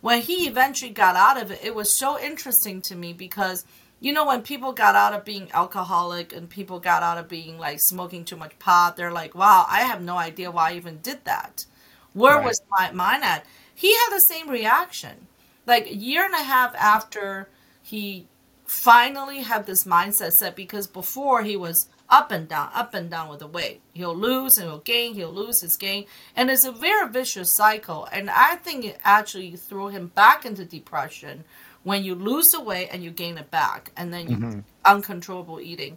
[0.00, 3.64] When he eventually got out of it it was so interesting to me because
[4.00, 7.58] you know when people got out of being alcoholic and people got out of being
[7.58, 10.98] like smoking too much pot they're like wow i have no idea why i even
[10.98, 11.64] did that.
[12.12, 12.44] Where Right.
[12.44, 13.46] was my mind at
[13.80, 15.26] he had the same reaction.
[15.66, 17.48] Like a year and a half after
[17.82, 18.26] he
[18.66, 23.30] finally had this mindset set because before he was up and down up and down
[23.30, 23.80] with the weight.
[23.94, 26.04] He'll lose and he'll gain he'll lose his gain.
[26.36, 28.06] And it's a very vicious cycle.
[28.12, 31.44] And i think it actually threw him back into depression
[31.82, 34.60] when you lose the weight and you gain it back and then you mm-hmm.
[34.84, 35.96] uncontrollable eating.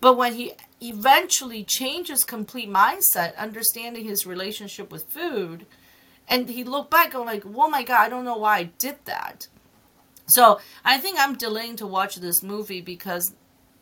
[0.00, 5.66] But when he eventually changes complete mindset understanding his relationship with food
[6.28, 8.96] and he looked back going like oh my god i don't know why i did
[9.04, 9.48] that
[10.26, 13.34] so i think i'm delaying to watch this movie because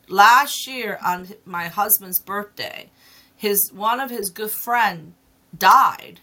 [0.08, 2.90] last year on my husband's birthday
[3.36, 5.14] his one of his good friend
[5.56, 6.20] died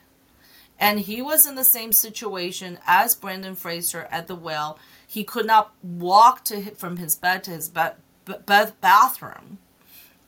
[0.80, 4.80] and he was in the same situation as Brendan Fraser at the Whale.
[5.06, 9.58] He could not walk to from his bed to his ba- ba- bathroom,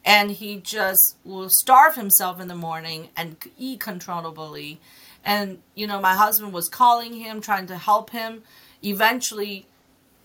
[0.03, 4.81] and he just will starve himself in the morning and eat controllably.
[5.23, 8.43] And you know, my husband was calling him, trying to help him.
[8.83, 9.67] Eventually,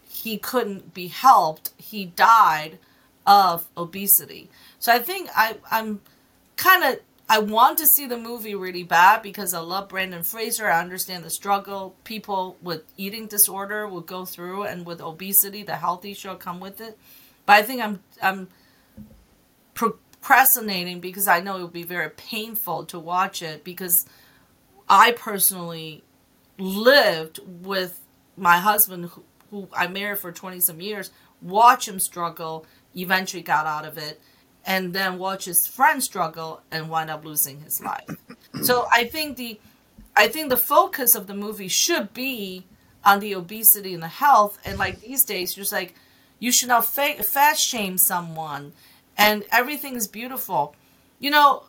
[0.09, 1.71] he couldn't be helped.
[1.77, 2.79] He died
[3.27, 4.49] of obesity.
[4.79, 6.01] So I think I, I'm
[6.57, 10.69] kind of I want to see the movie really bad because I love Brendan Fraser.
[10.69, 15.77] I understand the struggle people with eating disorder will go through, and with obesity, the
[15.77, 16.97] healthy show come with it.
[17.45, 18.49] But I think I'm I'm
[19.75, 24.07] procrastinating because I know it would be very painful to watch it because
[24.89, 26.05] I personally
[26.59, 28.01] lived with
[28.37, 31.11] my husband who, who I married for 20 some years,
[31.43, 34.21] watch him struggle, eventually got out of it,
[34.65, 38.09] and then watch his friend struggle and wind up losing his life.
[38.63, 39.61] so I think the
[40.19, 42.65] I think the focus of the movie should be
[43.05, 45.95] on the obesity and the health and like these days just like
[46.39, 48.73] you should not fa- fat shame someone
[49.17, 50.75] and everything is beautiful.
[51.19, 51.65] You know,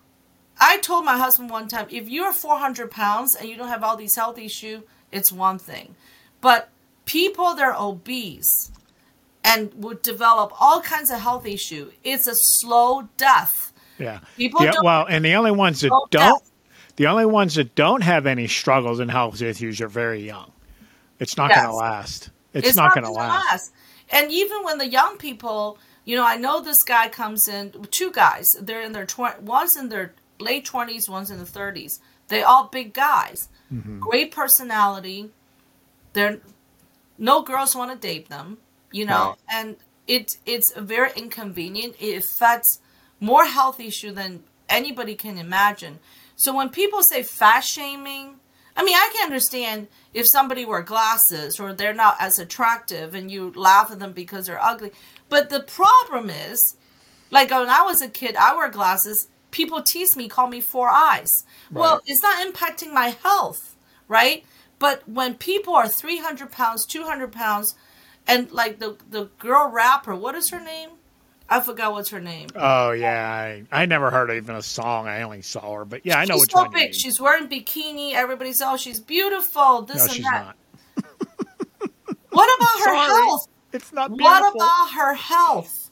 [0.60, 3.96] I told my husband one time, if you're 400 pounds and you don't have all
[3.98, 5.96] these health issues, it's one thing.
[6.42, 6.70] But
[7.06, 8.72] people that are obese
[9.44, 13.72] and would develop all kinds of health issue, it's a slow death.
[14.00, 14.20] Yeah.
[14.36, 14.72] People yeah.
[14.72, 16.52] don't- Well, and the only ones that don't, death.
[16.98, 20.52] the only ones that don't have any struggles and health issues are very young.
[21.20, 21.60] It's not Yes.
[21.60, 22.30] going to last.
[22.54, 23.72] It's, not, going to gonna last.
[24.10, 28.12] And even when the young people, you know, I know this guy comes in, two
[28.12, 32.00] guys, they're in their twenty, one's in their late twenties, one's in the thirties.
[32.28, 34.00] They all big guys, Mm-hmm.
[34.00, 35.30] great personality.
[36.14, 36.40] They're
[37.18, 38.58] no girls want to date them,
[38.92, 39.36] you know, Right.
[39.50, 39.76] and
[40.08, 41.96] it it's very inconvenient.
[42.00, 42.80] It affects
[43.20, 46.00] more health issue than anybody can imagine.
[46.36, 48.36] So when people say fat shaming,
[48.76, 53.32] I mean, I can understand if somebody wear glasses or they're not as attractive and
[53.32, 54.92] you laugh at them because they're ugly.
[55.30, 56.76] But the problem is,
[57.32, 59.28] like when I was a kid, I wear glasses.
[59.58, 61.44] People tease me, call me four eyes.
[61.72, 63.76] Well, it's not impacting my health,
[64.08, 64.46] right?
[64.78, 67.74] But when people are 300 pounds, 200 pounds,
[68.28, 70.92] and like the, the girl rapper, what is her name?
[71.50, 72.50] I forgot what's her name.
[72.56, 75.08] Oh yeah, I, I never heard even a song.
[75.08, 76.72] I only saw her, but yeah, I know she's which so one.
[76.72, 76.94] big.
[76.94, 78.14] She's wearing bikini.
[78.14, 79.82] Everybody's oh, she's beautiful.
[79.82, 80.46] This no, and she's that.
[80.46, 80.58] not.
[82.30, 83.26] What about her Sorry.
[83.26, 83.48] health?
[83.74, 84.28] It's not beautiful.
[84.28, 85.87] What about her health?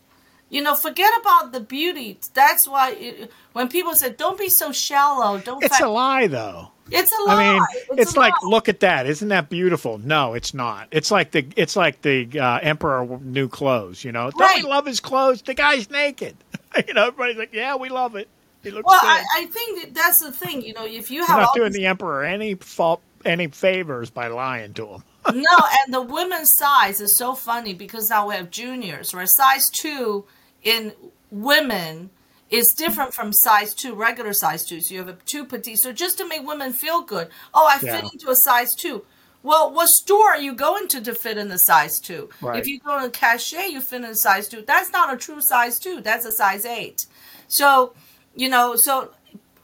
[0.49, 2.19] You know, forget about the beauty.
[2.33, 5.63] That's why it, when people say, "Don't be so shallow," don't.
[5.63, 6.71] It's fa-" a lie, though.
[6.91, 7.33] It's a lie.
[7.33, 7.63] I mean,
[7.97, 8.49] it's, a like, lie.
[8.49, 9.07] look at that.
[9.07, 9.97] Isn't that beautiful?
[9.97, 10.87] No, it's not.
[10.91, 14.03] It's like the it's like the uh, emperor new clothes.
[14.03, 15.41] You know, don't we love his clothes?
[15.41, 16.35] The guy's naked.
[16.87, 18.27] you know, everybody's like, yeah, we love it.
[18.61, 19.07] He looks Well, good.
[19.07, 20.61] I, I think that that's the thing.
[20.61, 24.11] You know, if you have not all doing these the emperor any fault, any favors
[24.11, 25.03] by lying to him.
[25.33, 29.69] No, and the women's size is so funny because now we have juniors, where size
[29.69, 30.25] two
[30.63, 30.93] in
[31.31, 32.09] women
[32.49, 34.79] is different from size two, regular size two.
[34.81, 35.79] So you have a two petite.
[35.79, 38.01] So just to make women feel good, oh, I Yeah.
[38.01, 39.03] fit into a size two.
[39.43, 42.29] Well, what store are you going to to fit in the size two?
[42.41, 42.59] Right.
[42.59, 44.63] If you go to a cachet, you fit in a size two.
[44.65, 46.01] That's not a true size two.
[46.01, 47.05] That's a size eight.
[47.47, 47.93] So,
[48.35, 49.11] you know, so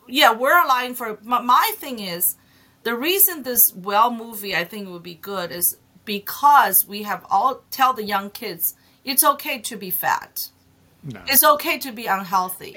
[0.07, 1.17] yeah, we're aligned for.
[1.23, 2.35] My, my thing is,
[2.83, 7.61] the reason this Whale movie I think would be good is because we have all
[7.71, 10.47] tell the young kids it's okay to be fat.
[11.03, 11.21] No.
[11.27, 12.75] It's okay to be unhealthy.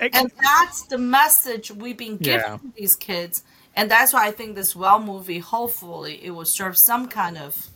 [0.00, 2.58] It- And that's the message we've been giving Yeah.
[2.76, 3.42] these kids.
[3.76, 7.68] and that's why I think this Whale movie, hopefully, it will serve some kind of.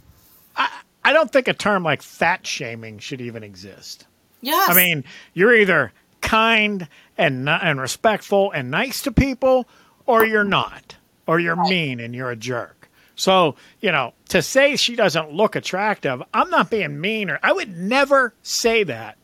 [0.57, 4.07] I don't think a term like fat shaming should even exist.
[4.41, 4.69] Yes.
[4.71, 9.69] I mean, you're either kind and and respectful and nice to people,
[10.07, 12.89] or you're not, or you're mean and you're a jerk.
[13.17, 17.53] So you know, to say she doesn't look attractive, I'm not being mean, or I
[17.53, 19.17] would never say that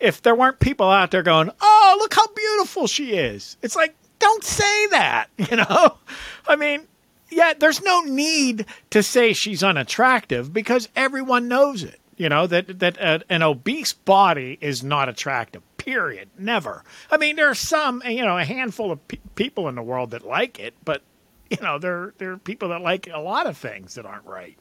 [0.00, 3.94] if there weren't people out there going, "Oh, look how beautiful she is." It's like,
[4.18, 5.98] don't say that, you know.
[6.46, 6.86] I mean,
[7.30, 12.00] yeah, there's no need to say she's unattractive because everyone knows it.
[12.16, 15.62] You know that that uh, an obese body is not attractive.
[15.76, 16.28] Period.
[16.36, 16.82] Never.
[17.10, 20.10] I mean, there are some, you know, a handful of pe- people in the world
[20.10, 21.02] that like it, but
[21.58, 24.58] you know, there there are people that like a lot of things that aren't right.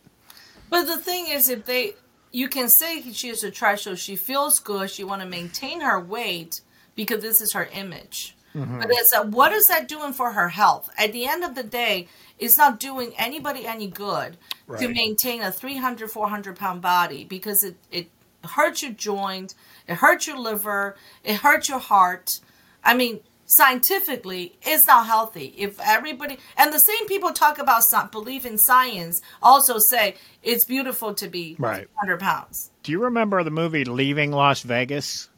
[0.70, 1.94] But the thing is, if they,
[2.32, 6.62] you can say she is attractive, she feels good, she want to maintain her weight
[6.96, 8.36] because this is her image.
[8.54, 8.80] Mm-hmm.
[8.80, 10.90] But it's a, what is that doing for her health?
[10.98, 12.08] At the end of the day,
[12.40, 14.38] it's not doing anybody any good
[14.80, 18.10] to maintain a 300, 400 pound body because it, it
[18.44, 19.54] hurts your joint,
[19.88, 22.40] it hurts your liver, it hurts your heart.
[22.84, 25.56] I mean, scientifically, it's not healthy.
[25.58, 27.82] If everybody, and the same people talk about
[28.12, 31.88] believe in science, also say it's beautiful to be Right.
[31.96, 32.70] 100 pounds.
[32.84, 35.30] Do you remember the movie Leaving Las Vegas?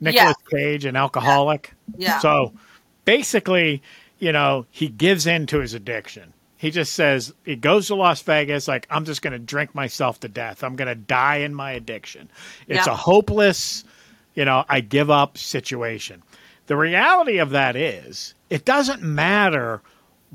[0.00, 1.72] Nicolas Cage, an alcoholic.
[1.96, 2.18] Yeah.
[2.20, 2.52] So
[3.04, 3.82] basically,
[4.18, 6.32] you know, he gives in to his addiction.
[6.56, 10.20] He just says he goes to Las Vegas like I'm just going to drink myself
[10.20, 10.64] to death.
[10.64, 12.30] I'm going to die in my addiction.
[12.68, 12.92] It's Yeah.
[12.92, 13.84] a hopeless,
[14.34, 16.22] you know, I give up situation.
[16.66, 19.82] The reality of that is it doesn't matter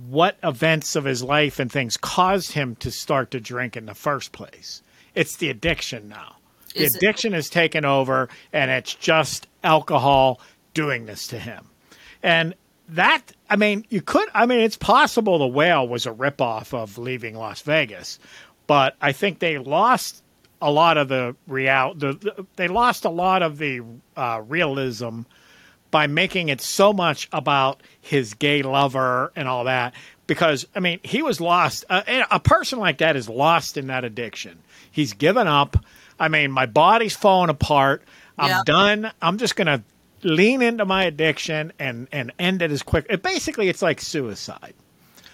[0.07, 3.93] what events of his life and things caused him to start to drink in the
[3.95, 4.81] first place.
[5.15, 6.35] It's the addiction now.
[6.75, 10.39] The Is it- addiction has taken over, and it's just alcohol
[10.73, 11.67] doing this to him.
[12.23, 12.53] And
[12.89, 16.97] that, I mean, you could, I mean, it's possible the whale was a ripoff of
[16.97, 18.19] Leaving Las Vegas,
[18.67, 20.23] but I think they lost
[20.61, 23.81] a lot of the real, the, the, they lost a lot of the
[24.17, 25.21] uh, realism
[25.91, 29.93] by making it so much about his gay lover and all that.
[30.27, 31.85] Because I mean, he was lost.
[31.89, 34.59] Uh, a person like that is lost in that addiction.
[34.91, 35.77] He's given up.
[36.19, 38.03] I mean, my body's falling apart.
[38.37, 38.61] I'm Yeah.
[38.65, 39.11] done.
[39.21, 39.83] I'm just gonna
[40.21, 43.07] lean into my addiction and and end it as quick.
[43.09, 44.75] It, basically, it's like suicide.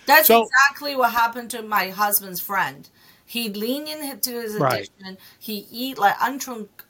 [0.05, 2.87] That's So- exactly what happened to my husband's friend.
[3.25, 4.89] He leaned into his Right.
[4.89, 5.17] addiction.
[5.39, 6.15] He eat like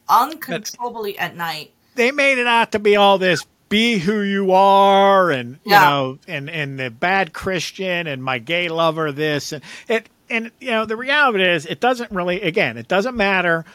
[0.09, 1.71] uncontrollably at night.
[1.95, 6.19] they made it out to be all this be who you are and you know
[6.27, 10.85] and and the bad christian and my gay lover this and it and you know
[10.85, 13.65] the reality is it doesn't really again it doesn't matter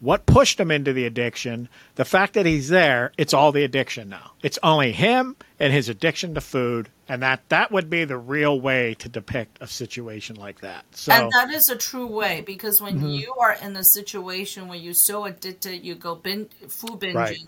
[0.00, 4.10] what pushed him into the addiction the fact that he's there it's all the addiction
[4.10, 8.16] now it's only him and his addiction to food and that that would be the
[8.16, 12.42] real way to depict a situation like that so And that is a true way
[12.46, 13.08] because when Mm-hmm.
[13.08, 17.38] you are in a situation where you're so addicted, you go bin- food binging, Right.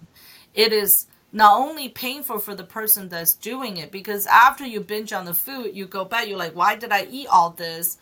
[0.54, 5.12] it is not only painful for the person that's doing it because after you binge
[5.12, 7.96] on the food, you go back, you're like, why did I eat all this?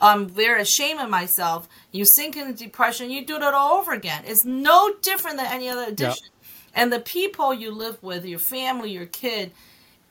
[0.00, 1.68] I'm very ashamed of myself.
[1.90, 4.22] You sink into depression, you do it all over again.
[4.26, 6.28] It's no different than any other addiction.
[6.74, 9.52] And the people you live with, your family, your kid,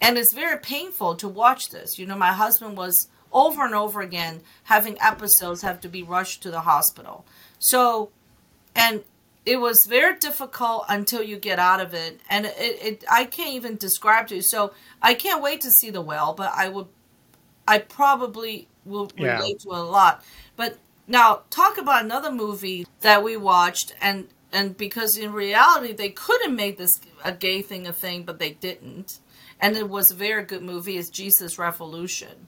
[0.01, 1.97] and it's very painful to watch this.
[1.97, 6.43] You know, my husband was over and over again having episodes have to be rushed
[6.43, 7.25] to the hospital.
[7.59, 8.09] So,
[8.75, 9.03] and
[9.45, 13.53] it was very difficult until you get out of it, and it, it I can't
[13.53, 14.41] even describe to you.
[14.41, 16.87] So I can't wait to see the Whale, but I would,
[17.67, 19.37] I probably will Yeah.
[19.37, 20.23] relate to it a lot.
[20.57, 26.10] But now talk about another movie that we watched, and and because in reality they
[26.10, 29.19] could have made this a gay thing a thing, but they didn't,
[29.60, 30.97] and it was a very good movie.
[30.97, 32.47] Is Jesus Revolution.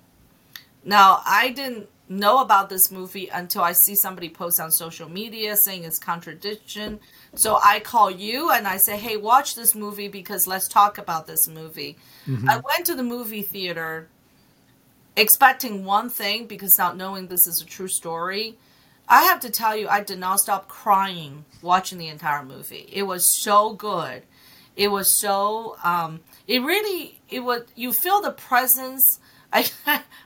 [0.83, 5.55] Now, I didn't know about this movie until I see somebody post on social media
[5.55, 6.99] saying it's contradiction.
[7.35, 11.27] So I call you and I say, "Hey, watch this movie because let's talk about
[11.27, 12.49] this movie." Mm-hmm.
[12.49, 14.07] I went to the movie theater
[15.15, 18.58] expecting one thing because not knowing this is a true story.
[19.10, 22.87] I have to tell you, I did not stop crying watching the entire movie.
[22.91, 24.23] It was so good.
[24.75, 25.77] It was so.
[25.83, 27.19] Um, it really.
[27.29, 27.63] It was.
[27.75, 29.19] You feel the presence.
[29.53, 29.69] I.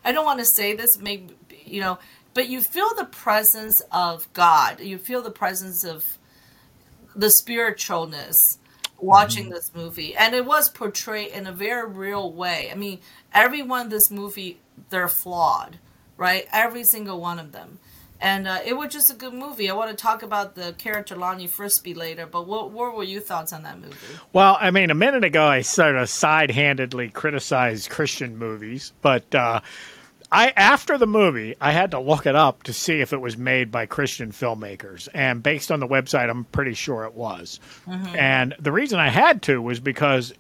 [0.04, 1.00] I don't want to say this.
[1.00, 1.34] Maybe
[1.66, 1.98] you know,
[2.34, 4.82] but you feel the presence of God.
[4.82, 6.06] You feel the presence of
[7.16, 8.58] the spiritualness
[8.98, 12.98] watching this movie and it was portrayed in a very real way i mean
[13.34, 14.58] everyone in this movie
[14.90, 15.78] they're flawed
[16.16, 17.80] right every single one of them
[18.24, 19.70] and uh, it was just a good movie.
[19.70, 23.22] I want to talk about the character Lonnie Frisbee later, but what, what were your
[23.22, 23.96] thoughts on that movie?
[24.32, 29.60] Well, I mean, a minute ago I sort of side-handedly criticized Christian movies, but uh,
[30.32, 33.38] I after the movie I had to look it up to see if it was
[33.38, 37.60] made by Christian filmmakers, and based on the website, I'm pretty sure it was.
[37.88, 40.34] And the reason I had to was because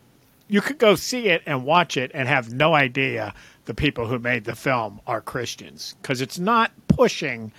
[0.47, 3.34] you could go see it and watch it and have no idea
[3.66, 5.95] the people who made the film are Christians.
[6.01, 7.51] Because it's not pushing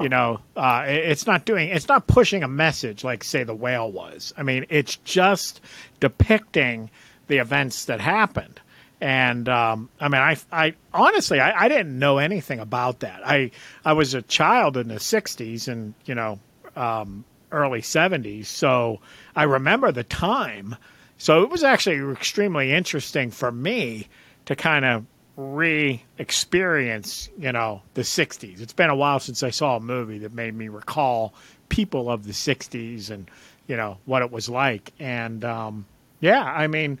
[0.00, 3.90] you know uh, it's not doing it's not pushing a message like say the whale
[3.90, 4.32] was.
[4.36, 5.60] I mean it's just
[6.00, 6.90] depicting
[7.28, 8.60] the events that happened.
[9.00, 13.20] And um, i mean i, I honestly I, I didn't know anything about that.
[13.24, 13.50] I
[13.84, 16.38] i was a child in the 60s and you know
[16.74, 19.00] um, early 70s so
[19.36, 20.76] i remember the time.
[21.18, 24.08] So it was actually extremely interesting for me
[24.46, 28.60] to kind of re-experience, you know, the '60s.
[28.60, 31.34] It's been a while since I saw a movie that made me recall
[31.68, 33.30] people of the '60s and
[33.66, 34.92] you know what it was like.
[34.98, 35.86] And um,
[36.20, 36.98] yeah, I mean,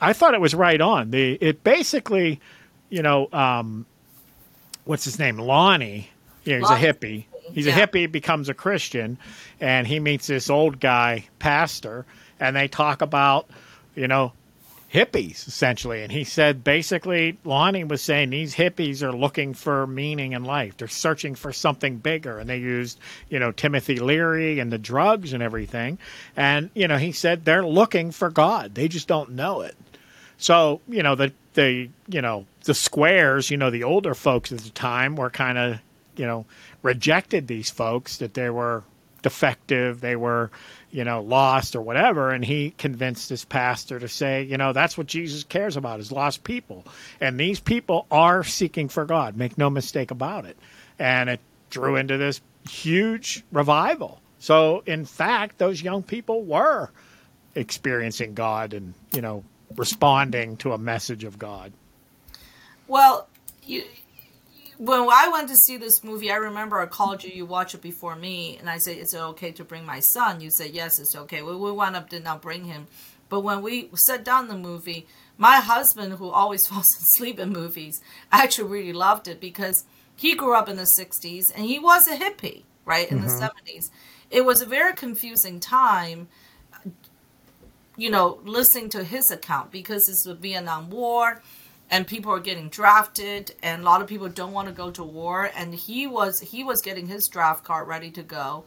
[0.00, 1.10] I thought it was right on.
[1.10, 2.40] The it basically,
[2.90, 3.86] you know, um,
[4.84, 6.08] what's his name, Lonnie.
[6.44, 6.84] Yeah, he's Lonnie.
[6.86, 7.24] a hippie.
[7.52, 7.78] He's Yeah.
[7.78, 9.18] a hippie, becomes a Christian,
[9.60, 12.06] and he meets this old guy pastor,
[12.40, 13.48] and they talk about,
[13.94, 14.32] you know,
[14.92, 16.02] hippies essentially.
[16.02, 20.76] And he said basically, Lonnie was saying these hippies are looking for meaning in life.
[20.76, 25.32] They're searching for something bigger, and they used, you know, Timothy Leary and the drugs
[25.32, 25.98] and everything.
[26.36, 28.74] And you know, he said they're looking for God.
[28.74, 29.76] They just don't know it.
[30.36, 34.58] So you know the the you know the squares, you know the older folks at
[34.58, 35.80] the time were kind of
[36.16, 36.46] you know
[36.82, 38.82] rejected these folks that they were
[39.22, 40.50] defective, they were
[40.92, 44.96] you know lost or whatever, and he convinced his pastor to say you know that's
[44.96, 46.84] what Jesus cares about is lost people,
[47.20, 49.36] and these people are seeking for God.
[49.36, 50.56] Make no mistake about it,
[50.98, 51.40] and it
[51.70, 54.20] drew into this huge revival.
[54.38, 56.90] So in fact, those young people were
[57.54, 59.44] experiencing God and you know
[59.76, 61.72] responding to a message of God.
[62.86, 63.28] Well,
[63.64, 63.84] you,
[64.84, 67.30] when I went to see this movie, I remember I called you.
[67.30, 70.40] You watch it before me, and I said, "Is it okay to bring my son?"
[70.40, 72.88] You said, "Yes, it's okay." Well, we wound up did not bring him,
[73.28, 75.06] but when we sat down the movie,
[75.38, 78.00] my husband, who always falls asleep in movies,
[78.32, 79.84] actually really loved it because
[80.16, 83.44] he grew up in the '60s and he was a hippie, right in the mm-hmm.
[83.44, 83.90] '70s.
[84.30, 86.26] It was a very confusing time
[87.96, 91.42] you know, listening to his account because it's the Vietnam War
[91.92, 95.04] and people are getting drafted and a lot of people don't want to go to
[95.04, 98.64] war and he was he was getting his draft card ready to go.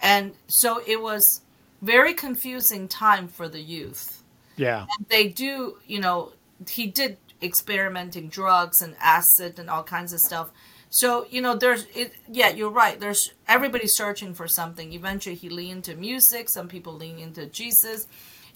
[0.00, 1.42] And so it was
[1.82, 4.22] very confusing time for the youth.
[4.56, 6.32] Yeah, They do, you know,
[6.68, 10.50] he did experimenting drugs and acid and all kinds of stuff.
[10.88, 12.98] So, you know, there's it yeah, you're right.
[12.98, 14.94] There's everybody's searching for something.
[14.94, 18.08] Eventually he leaned into music, some people lean into Jesus.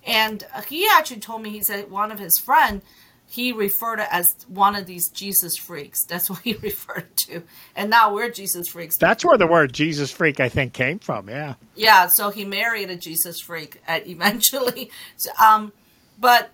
[0.07, 2.81] And he actually told me he said one of his friend
[3.29, 6.05] he referred to as one of these Jesus freaks.
[6.05, 7.43] That's what he referred to.
[7.75, 8.97] And now we're Jesus freaks.
[8.97, 11.29] that's where the word Jesus freak I think came from.
[11.29, 14.91] Yeah, Yeah, so he married a Jesus freak at eventually.
[15.17, 15.73] So, um,
[16.19, 16.51] but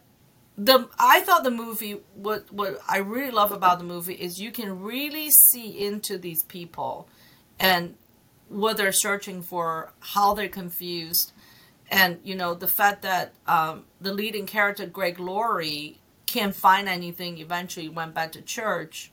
[0.57, 4.51] the I thought the movie what what I really love about the movie is you
[4.51, 7.09] can really see into these people
[7.59, 7.95] and
[8.49, 11.33] what they're searching for, how they're confused,
[11.91, 16.02] and you know the fact that um, the leading character Greg Laurie
[16.33, 17.39] can't find anything.
[17.39, 19.13] Eventually, went back to church.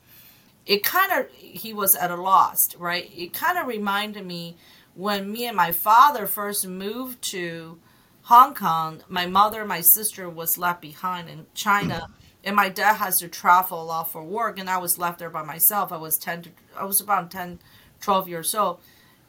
[0.66, 3.10] It kind of he was at a loss, right?
[3.14, 4.56] It kind of reminded me
[4.94, 7.78] when me and my father first moved to
[8.22, 9.02] Hong Kong.
[9.08, 12.08] My mother, my sister was left behind in China,
[12.44, 15.30] and my dad has to travel a lot for work, and I was left there
[15.30, 15.92] by myself.
[15.92, 17.58] I was ten, to, I was about 10,
[18.00, 18.80] 12 years old.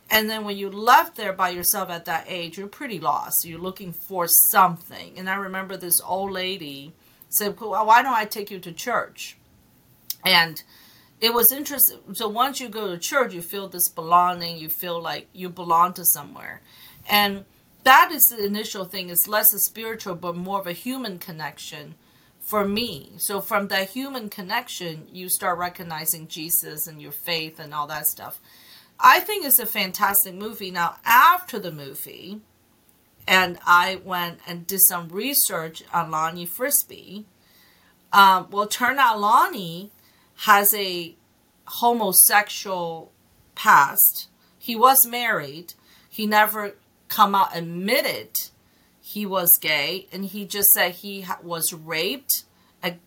[0.09, 3.45] And then when you left there by yourself at that age, you're pretty lost.
[3.45, 5.17] You're looking for something.
[5.17, 6.93] And I remember this old lady
[7.31, 9.37] said, well, uh, "Why don't I take you to church?"
[10.23, 10.61] And
[11.19, 11.99] it was interesting.
[12.13, 14.57] So once you go to church, you feel this belonging.
[14.57, 16.61] You feel like you belong to somewhere,
[17.09, 17.45] and
[17.83, 19.09] that is the initial thing.
[19.09, 21.95] It's less a spiritual, but more of a human connection
[22.39, 23.11] for me.
[23.17, 28.07] So from that human connection, you start recognizing Jesus and your faith and all that
[28.07, 28.39] stuff.
[28.99, 30.69] I think it's a fantastic movie.
[30.69, 32.41] Now, after the movie,
[33.31, 37.25] and I went and did some research on Lonnie Frisbee.
[38.11, 39.89] Um, well, turn out Lonnie
[40.39, 41.15] has a
[41.65, 43.13] homosexual
[43.55, 44.27] past.
[44.59, 45.75] He was married.
[46.09, 46.73] He never
[47.07, 48.31] come out admitted
[48.99, 52.43] he was gay, and he just said he was raped
[52.83, 52.99] at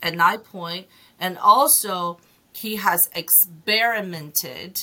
[0.00, 0.86] at night point,
[1.18, 2.20] and also
[2.52, 4.78] he has experimented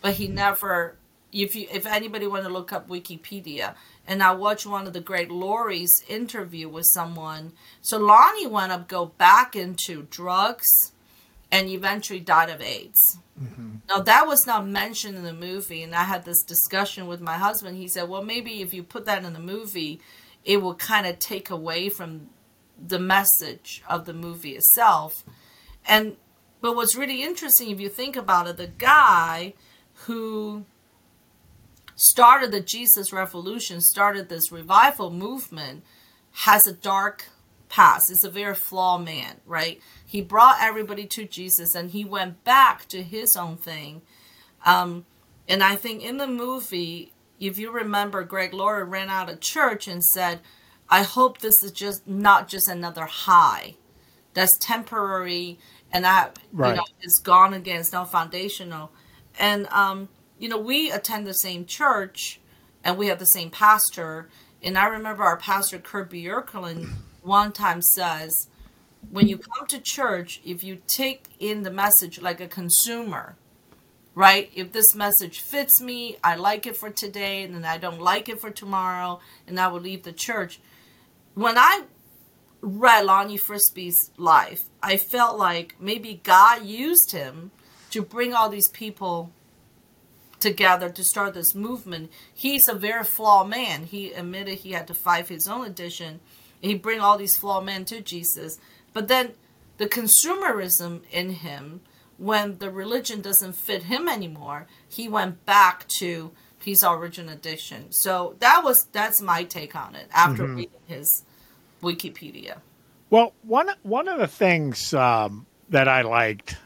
[0.00, 0.96] but he never.
[1.32, 3.74] If you, if anybody want to look up Wikipedia,
[4.06, 7.52] and I watched one of the Greg Laurie's interview with someone.
[7.80, 10.92] So Lonnie went up, go back into drugs,
[11.50, 13.18] and eventually died of AIDS.
[13.40, 13.76] Mm-hmm.
[13.88, 17.38] Now that was not mentioned in the movie, and I had this discussion with my
[17.38, 17.76] husband.
[17.76, 20.00] He said, "Well, maybe if you put that in the movie,
[20.44, 22.28] it will kind of take away from
[22.78, 25.24] the message of the movie itself."
[25.86, 26.16] And
[26.60, 29.54] but what's really interesting, if you think about it, the guy
[30.06, 30.64] who
[32.02, 35.84] started the Jesus Revolution, started this revival movement,
[36.32, 37.26] has a dark
[37.68, 38.10] past.
[38.10, 39.80] Is a very flawed man, right?
[40.04, 44.02] He brought everybody to Jesus and he went back to his own thing.
[44.66, 45.06] Um,
[45.48, 49.86] and I think in the movie, if you remember, Greg Laurie ran out of church
[49.88, 50.40] and said,
[50.88, 53.76] I hope this is just not just another high
[54.34, 55.58] that's temporary
[55.92, 56.70] and that Right.
[56.70, 58.90] you know is gone again, it's not foundational.
[59.38, 60.08] And um,
[60.42, 62.40] you know, we attend the same church
[62.82, 64.28] and we have the same pastor.
[64.60, 66.88] And I remember our pastor Kurt Bjorklund
[67.22, 68.48] one time says,
[69.08, 73.36] when you come to church, if you take in the message like a consumer,
[74.16, 74.50] right?
[74.52, 78.28] If this message fits me, I like it for today, and then I don't like
[78.28, 80.58] it for tomorrow, and I will leave the church.
[81.34, 81.84] When I
[82.60, 87.52] read Lonnie Frisbee's life, I felt like maybe God used him
[87.90, 89.30] to bring all these people
[90.42, 92.10] together to start this movement.
[92.34, 93.84] He's a very flawed man.
[93.84, 96.20] He admitted he had to fight his own addiction.
[96.60, 98.58] He bring all these flawed men to Jesus.
[98.92, 99.32] But then
[99.78, 101.80] the consumerism in him,
[102.18, 106.32] when the religion doesn't fit him anymore, he went back to
[106.62, 107.90] his original addiction.
[107.90, 111.24] So that was that's my take on it after reading his
[111.82, 112.58] Wikipedia.
[113.10, 116.56] Well, one one of the things um, that I liked,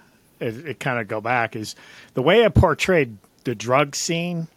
[0.41, 1.75] it, it kind of go back, is
[2.15, 3.17] the way it portrayed
[3.47, 4.49] the drug scene,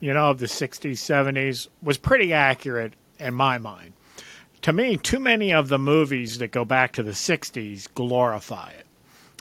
[0.00, 3.92] you know, of the '60s, '70s, was pretty accurate in my mind.
[4.62, 8.86] To me, too many of the movies that go back to the '60s glorify it.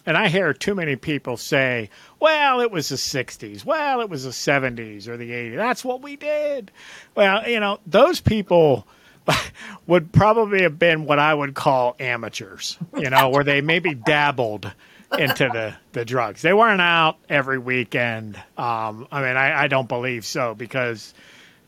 [0.06, 1.89] And I hear too many people say,
[2.20, 3.64] well, it was the 60s.
[3.64, 5.56] Well, it was the 70s or the 80s.
[5.58, 6.72] That's what we did.
[7.16, 8.88] Well, you know, those people
[9.88, 14.72] would probably have been what I would call amateurs, you know, where they maybe dabbled
[15.18, 16.41] into the, the drugs.
[16.41, 18.36] They weren't out every weekend.
[18.57, 21.14] Um, I mean, I, I don't believe so because,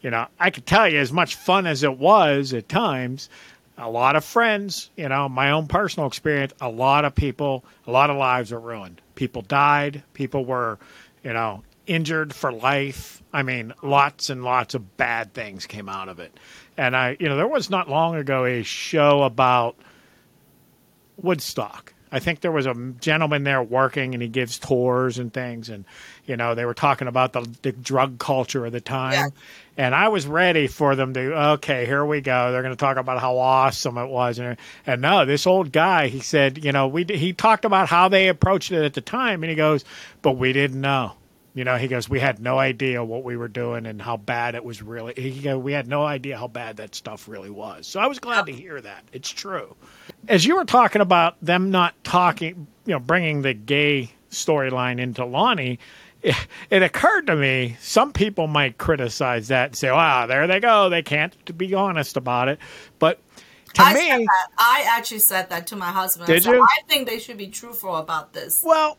[0.01, 3.29] you know, I could tell you as much fun as it was at times,
[3.77, 7.91] a lot of friends, you know, my own personal experience, a lot of people, a
[7.91, 9.01] lot of lives were ruined.
[9.15, 10.77] People died, people were,
[11.23, 13.21] you know, injured for life.
[13.33, 16.37] I mean, lots and lots of bad things came out of it.
[16.77, 19.75] And I, you know, there was not long ago a show about
[21.17, 21.92] Woodstock.
[22.13, 25.69] I think there was a gentleman there working and he gives tours and things.
[25.69, 25.83] And,
[26.27, 29.13] you know, they were talking about the, the drug culture of the time.
[29.13, 29.27] Yeah.
[29.77, 32.51] And I was ready for them to, okay, here we go.
[32.51, 34.37] They're going to talk about how awesome it was.
[34.37, 38.09] And, and no, this old guy, he said, you know, we, he talked about how
[38.09, 39.41] they approached it at the time.
[39.41, 39.83] And he goes,
[40.21, 41.13] but we didn't know.
[41.55, 44.55] You know, he goes, we had no idea what we were doing and how bad
[44.55, 45.13] it was really.
[45.15, 47.85] He goes, we had no idea how bad that stuff really was.
[47.85, 49.03] So I was glad to hear that.
[49.13, 49.75] It's true.
[50.27, 55.25] As you were talking about them not talking, you know, bringing the gay storyline into
[55.25, 55.77] Lonnie,
[56.23, 56.35] it,
[56.71, 60.89] it occurred to me some people might criticize that and say, wow, there they go.
[60.89, 62.57] They can't be honest about it.
[62.97, 63.19] But
[63.75, 64.27] to I me.
[64.57, 66.29] I actually said that to my husband.
[66.29, 66.63] I Did said, you?
[66.63, 68.61] I think they should be truthful about this.
[68.63, 68.97] Well,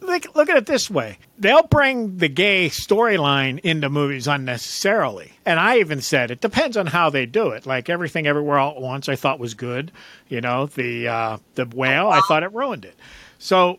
[0.00, 1.18] look, look at it this way.
[1.38, 5.32] They'll bring the gay storyline into movies unnecessarily.
[5.44, 7.66] And I even said it depends on how they do it.
[7.66, 9.92] Like everything everywhere all at once I thought was good.
[10.28, 12.96] You know, the uh, the whale, I thought it ruined it.
[13.38, 13.78] So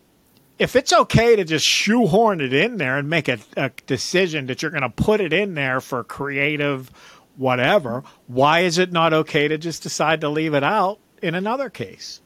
[0.57, 4.61] if it's okay to just shoehorn it in there and make a, a decision that
[4.61, 6.91] you're going to put it in there for creative
[7.37, 11.69] whatever, why is it not okay to just decide to leave it out in another
[11.69, 12.19] case?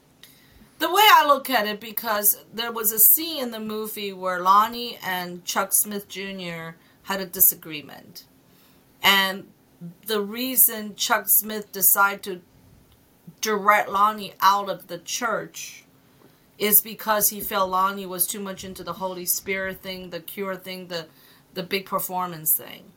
[0.84, 4.42] The way I look at it, because there was a scene in the movie where
[4.42, 6.72] Lonnie and Chuck Smith Jr.
[7.04, 8.26] had a disagreement.
[9.02, 9.48] And
[10.06, 12.42] the reason Chuck Smith decided to
[13.40, 15.86] direct Lonnie out of the church
[16.58, 20.58] is because he felt Lonnie was too much into the Holy Spirit thing, the cure
[20.58, 21.08] thing, the
[21.54, 22.92] the big performance thing.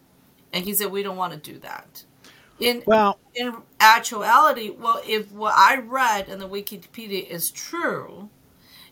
[0.53, 2.03] And he said, We don't want to do that.
[2.59, 8.31] In Well, in actuality, well, if what I read in the Wikipedia is true,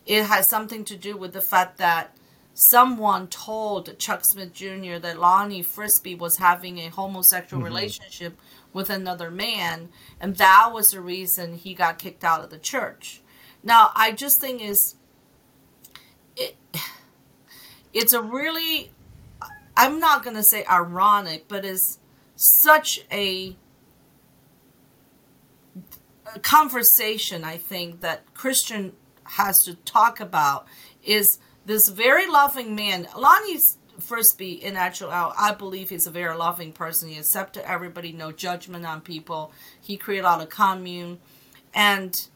[0.05, 2.15] it has something to do with the fact that
[2.53, 4.97] someone told Chuck Smith Jr.
[4.99, 7.73] that Lonnie Frisbee was having a homosexual mm-hmm.
[7.73, 8.39] relationship
[8.71, 9.89] with another man,
[10.19, 13.21] and that was the reason he got kicked out of the church.
[13.63, 14.95] Now, I just think is
[16.35, 16.55] it,
[17.93, 18.91] it's a really
[19.77, 21.99] I'm not going to say ironic, but is
[22.35, 23.55] such a,
[26.41, 30.67] conversation I think that Christian has to talk about
[31.03, 33.07] is this very loving man.
[33.17, 33.59] Lonnie
[33.99, 37.09] Frisbee, in actual, I believe he's a very loving person.
[37.09, 39.51] He accepted everybody, no judgment on people.
[39.79, 41.19] He created a commune.
[41.73, 42.27] And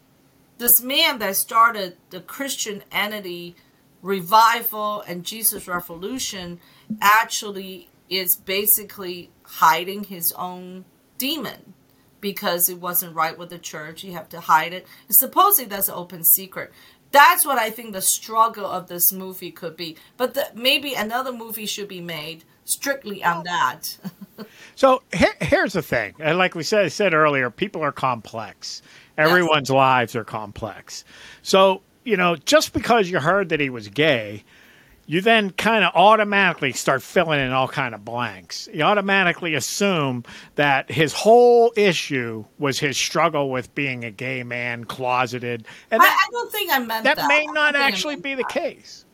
[0.58, 3.56] this man that started the Christian entity
[4.02, 6.60] revival and Jesus Revolution
[7.00, 10.84] actually is basically hiding his own
[11.18, 11.74] demon
[12.20, 14.04] because it wasn't right with the church.
[14.04, 14.86] You have to hide it.
[15.08, 16.72] Supposedly that's an open secret.
[17.12, 19.96] That's what I think the struggle of this movie could be.
[20.16, 23.98] But the, maybe another movie should be made strictly on that.
[24.76, 26.14] so here, here's the thing.
[26.20, 28.82] And like we said, said earlier, people are complex.
[29.18, 29.74] Everyone's yes.
[29.74, 31.04] lives are complex.
[31.42, 34.44] So, you know, just because you heard that he was gay–
[35.10, 38.68] you then kind of automatically start filling in all kind of blanks.
[38.72, 40.22] You automatically assume
[40.54, 45.66] that his whole issue was his struggle with being a gay man, closeted.
[45.90, 47.16] And that, I, don't think I meant that.
[47.16, 49.04] That may not actually be the case.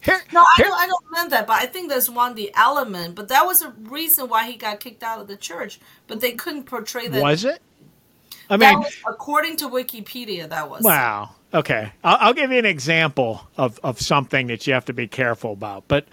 [0.00, 2.50] Here, no, I, here, don't, I don't mean that, but I think that's one the
[2.54, 3.14] element.
[3.14, 5.80] But that was a reason why he got kicked out of the church.
[6.06, 7.22] But they couldn't portray that.
[7.22, 7.60] Was it?
[8.48, 10.82] I mean, was, according to Wikipedia, that was.
[10.82, 11.34] Wow.
[11.54, 15.06] Okay, I'll, I'll, give you an example of, of something that you have to be
[15.06, 15.84] careful about.
[15.86, 16.06] But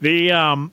[0.00, 0.72] the um,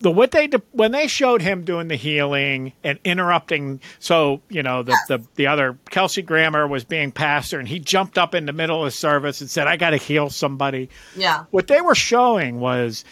[0.00, 4.84] the what they when they showed him doing the healing and interrupting, so you know
[4.84, 8.52] the the, the other Kelsey Grammer was being pastor, and he jumped up in the
[8.52, 11.44] middle of the service and said, "I got to heal somebody." Yeah.
[11.50, 13.04] What they were showing was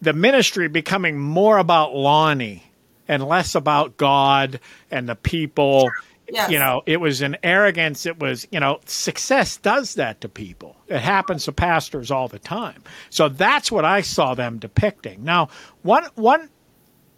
[0.00, 2.64] the ministry becoming more about Lonnie
[3.06, 5.82] and less about God and the people.
[5.82, 6.50] Sure Yes.
[6.50, 8.06] You know, it was an arrogance.
[8.06, 10.76] It was, you know, success does that to people.
[10.88, 12.82] It happens to pastors all the time.
[13.10, 15.24] So that's what I saw them depicting.
[15.24, 15.48] Now,
[15.82, 16.48] one one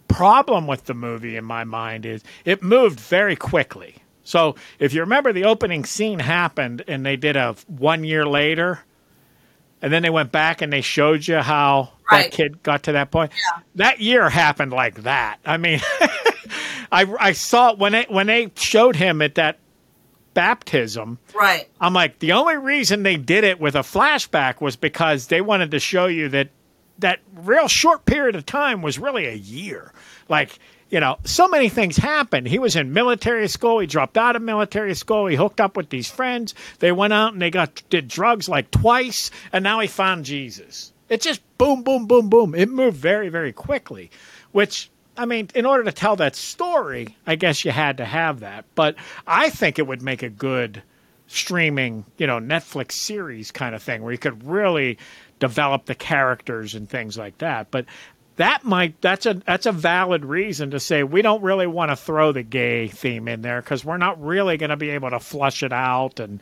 [0.07, 3.95] problem with the movie in my mind is it moved very quickly.
[4.23, 8.79] So if you remember, the opening scene happened, and they did a one year later,
[9.81, 12.23] and then they went back and they showed you how right.
[12.23, 13.31] that kid got to that point.
[13.33, 13.61] Yeah.
[13.75, 15.37] That year happened like that.
[15.45, 15.79] I mean.
[16.95, 19.59] I, I saw when they when they showed him at that
[20.33, 21.19] baptism.
[21.33, 21.67] Right.
[21.81, 25.71] I'm like, the only reason they did it with a flashback was because they wanted
[25.71, 26.51] to show you that
[26.99, 29.91] that real short period of time was really a year.
[30.29, 30.57] Like,
[30.89, 32.47] you know, so many things happened.
[32.47, 33.79] He was in military school.
[33.79, 35.27] He dropped out of military school.
[35.27, 36.55] He hooked up with these friends.
[36.79, 40.93] They went out and they got did drugs like twice, and now he found Jesus.
[41.09, 42.55] It just boom, boom, boom, boom.
[42.55, 44.11] It moved very, very quickly,
[44.53, 48.41] which I mean, in order to tell that story, I guess you had to have
[48.41, 48.65] that.
[48.75, 48.95] But
[49.25, 50.83] I think it would make a good
[51.27, 54.97] streaming, you know, Netflix series kind of thing where you could really
[55.39, 57.71] develop the characters and things like that.
[57.71, 57.85] But
[58.37, 61.95] that might that's a that's a valid reason to say we don't really want to
[61.95, 65.19] throw the gay theme in there because we're not really going to be able to
[65.19, 66.41] flush it out and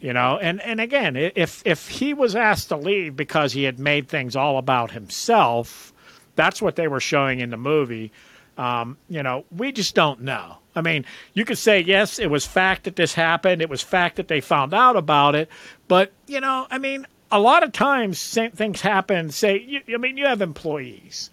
[0.00, 3.78] you know and and again if if he was asked to leave because he had
[3.78, 5.91] made things all about himself
[6.36, 8.12] that's what they were showing in the movie.
[8.58, 10.56] Um, you know, we just don't know.
[10.74, 11.04] I mean,
[11.34, 13.62] you could say, yes, it was fact that this happened.
[13.62, 15.48] It was fact that they found out about it.
[15.88, 19.30] But, you know, I mean, a lot of times things happen.
[19.30, 21.30] Say, you, I mean, you have employees.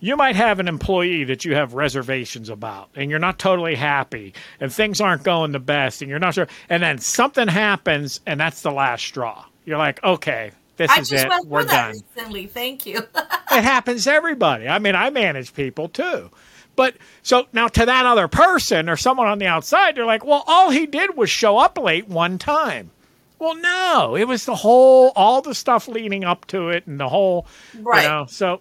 [0.00, 4.32] You might have an employee that you have reservations about and you're not totally happy
[4.58, 6.48] and things aren't going the best and you're not sure.
[6.70, 9.44] And then something happens and that's the last straw.
[9.66, 11.30] You're like, okay, this I is it.
[11.44, 12.00] We're done.
[12.16, 12.46] Recently.
[12.46, 13.02] Thank you.
[13.52, 14.68] it happens to everybody.
[14.68, 16.30] I mean, I manage people too.
[16.76, 20.44] But so now to that other person or someone on the outside, they're like, well,
[20.46, 22.90] all he did was show up late one time.
[23.38, 27.08] Well, no, it was the whole, all the stuff leading up to it and the
[27.08, 27.46] whole,
[27.78, 28.02] right.
[28.02, 28.60] you know, so.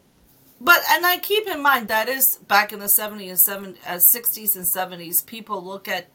[0.62, 3.96] But, and I keep in mind that is back in the 70s and 70s, uh,
[3.96, 6.08] 60s and 70s, people look at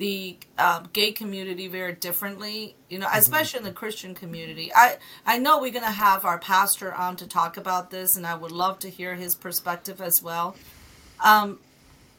[0.00, 3.18] the uh, gay community very differently, you know, mm-hmm.
[3.18, 4.72] especially in the Christian community.
[4.74, 4.96] I
[5.26, 8.50] I know we're gonna have our pastor on to talk about this, and I would
[8.50, 10.56] love to hear his perspective as well.
[11.22, 11.60] Um,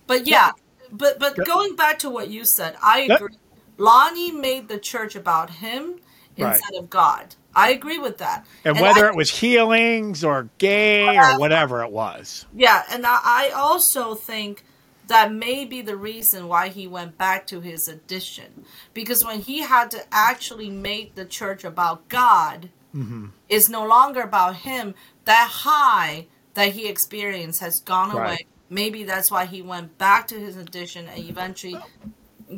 [0.05, 0.51] but yeah,
[0.91, 3.36] but but going back to what you said, I agree.
[3.77, 5.99] Lonnie made the church about him
[6.38, 6.84] instead right.
[6.84, 7.36] of God.
[7.55, 8.45] I agree with that.
[8.63, 12.45] And, and whether I, it was healings or gay uh, or whatever it was.
[12.53, 14.63] Yeah, and I, I also think
[15.12, 18.64] that may be the reason why he went back to his addition.
[18.93, 23.28] Because when he had to actually make the church about God, mm-hmm.
[23.49, 24.95] it's no longer about him.
[25.26, 28.26] That high that he experienced has gone right.
[28.26, 28.47] away.
[28.70, 31.78] Maybe that's why he went back to his addition and eventually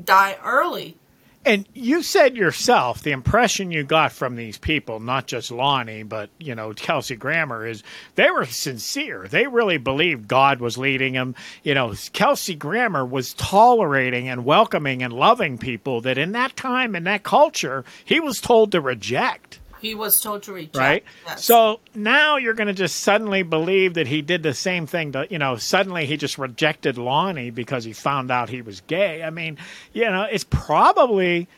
[0.03, 0.99] die early.
[1.45, 6.29] And you said yourself the impression you got from these people, not just Lonnie, but
[6.39, 7.83] you know Kelsey Grammer, is
[8.15, 9.27] they were sincere.
[9.27, 11.35] They really believed God was leading them.
[11.63, 16.95] You know, Kelsey Grammer was tolerating and welcoming and loving people that in that time
[16.95, 19.59] in that culture he was told to reject.
[19.83, 20.77] He was told to reject.
[20.77, 21.03] Right.
[21.25, 21.43] Yes.
[21.43, 25.27] So now you're going to just suddenly believe that he did the same thing to,
[25.29, 29.23] you know, suddenly he just rejected Lonnie because he found out he was gay.
[29.23, 29.57] I mean,
[29.91, 31.49] you know, it's probably,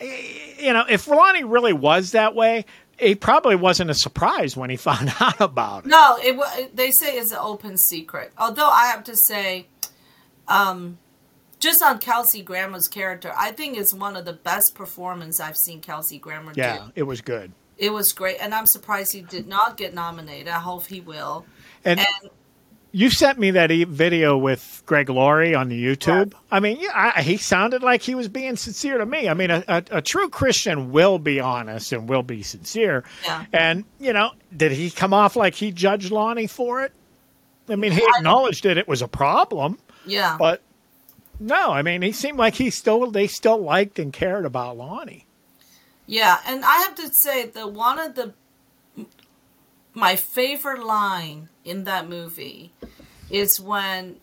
[0.00, 2.66] you know, if Lonnie really was that way,
[2.98, 5.88] it probably wasn't a surprise when he found out about it.
[5.88, 8.32] No, it they say it's an open secret.
[8.38, 9.66] Although I have to say,
[10.46, 10.98] um,
[11.60, 15.80] just on Kelsey Grammer's character, I think it's one of the best performances I've seen
[15.80, 16.82] Kelsey Grammer Yeah, do.
[16.84, 17.52] Yeah, it was good.
[17.78, 20.48] It was great, and I'm surprised he did not get nominated.
[20.48, 21.46] I hope he will.
[21.84, 22.30] And, And
[22.92, 26.34] you sent me that e- video with Greg Laurie on the YouTube.
[26.50, 29.28] I mean, yeah, I, he sounded like he was being sincere to me.
[29.28, 33.04] I mean, a, a, a true Christian will be honest and will be sincere.
[33.24, 33.44] Yeah.
[33.52, 36.92] And, you know, did he come off like he judged Lonnie for it?
[37.68, 40.60] I mean, he acknowledged that it was a problem, yeah, but
[41.40, 45.26] no, I mean, he seemed like he still, they still liked and cared about Lonnie.
[46.06, 48.34] Yeah, and I have to say that one of the
[49.94, 52.72] my favorite line in that movie
[53.28, 54.16] is when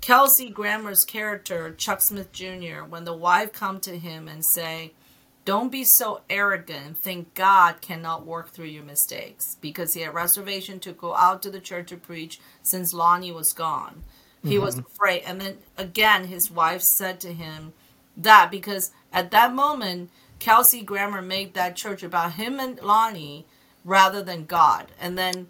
[0.00, 2.84] Kelsey Grammer's character Chuck Smith Jr.
[2.88, 4.92] when the wife come to him and say,
[5.44, 10.78] "Don't be so arrogant think God cannot work through your mistakes," because he had reservation
[10.80, 14.04] to go out to the church to preach since Lonnie was gone.
[14.48, 14.86] He was mm-hmm.
[14.92, 17.72] afraid, and then again, his wife said to him
[18.16, 23.46] that because at that moment Kelsey Grammer made that church about him and Lonnie
[23.84, 24.86] rather than God.
[25.00, 25.48] And then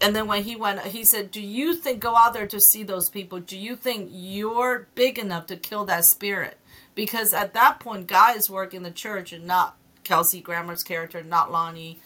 [0.00, 2.82] and then when he went he said, "Do you think go out there to see
[2.82, 3.40] those people?
[3.40, 6.58] Do you think you're big enough to kill that spirit?"
[6.94, 11.50] Because at that point God is working the church and not Kelsey Grammer's character, not
[11.50, 11.96] Lonnie's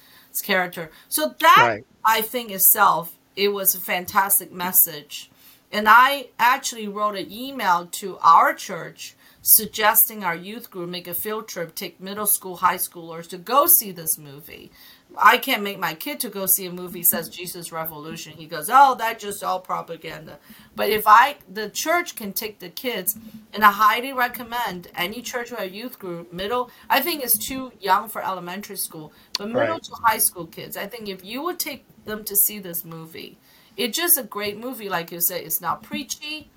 [0.43, 0.91] character.
[1.09, 1.87] So that Right.
[2.05, 5.31] I think itself it was a fantastic message.
[5.71, 11.14] And I actually wrote an email to our church suggesting our youth group make a
[11.14, 14.71] field trip, take middle school, high schoolers to go see this movie.
[15.16, 17.37] I can't make my kid to go see a movie says mm-hmm.
[17.37, 18.35] Jesus Revolution.
[18.35, 20.39] He goes, "Oh, that's just all propaganda."
[20.77, 23.16] But if I, the church can take the kids,
[23.55, 26.71] and I highly recommend any church or a youth group, middle.
[26.91, 29.83] I think it's too young for elementary school, but middle Right.
[29.83, 30.77] to high school kids.
[30.77, 33.39] I think if you would take them to see this movie,
[33.79, 34.89] it's just a great movie.
[34.91, 36.51] Like you said, it's not preachy.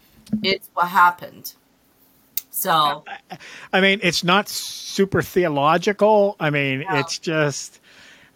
[0.44, 1.54] It's what happened.
[2.50, 3.06] So
[3.72, 6.36] I mean, it's not super theological.
[6.40, 7.00] I mean, No.
[7.00, 7.80] it's just,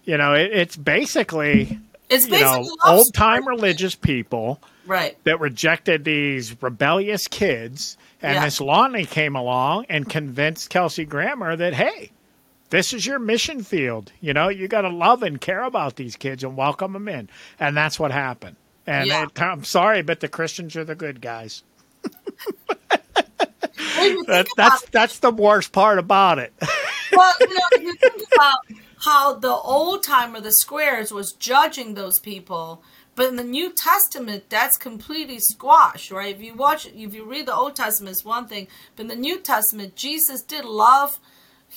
[0.06, 1.78] you know, it, it's basically,
[2.10, 5.18] it's you basically know, old time religious people right?
[5.26, 7.98] that rejected these rebellious kids.
[8.22, 8.46] And Yeah.
[8.46, 12.12] this Lonnie came along and convinced Kelsey Grammer that, hey,
[12.70, 14.12] this is your mission field.
[14.22, 17.30] You know, you got to love and care about these kids and welcome them in.
[17.60, 18.56] And that's what happened.
[18.88, 19.24] And Yeah.
[19.24, 21.64] it, I'm sorry, but the Christians are the good guys.
[23.96, 26.54] That, think about that's that's the worst part about it.
[27.12, 28.60] well, you know, if you think about
[29.00, 32.84] how the old timer, the squares, was judging those people,
[33.16, 36.36] but in the New Testament, that's completely squashed, right?
[36.36, 39.16] If you watch, if you read the Old Testament, it's one thing, but in the
[39.16, 41.20] New Testament, Jesus did love.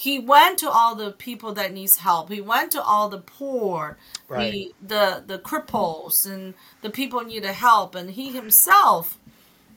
[0.06, 2.30] He went to all the people that needs help.
[2.30, 4.52] He went to all the poor, Right.
[4.52, 7.94] the the the cripples, and the people needed help.
[7.94, 9.18] And he himself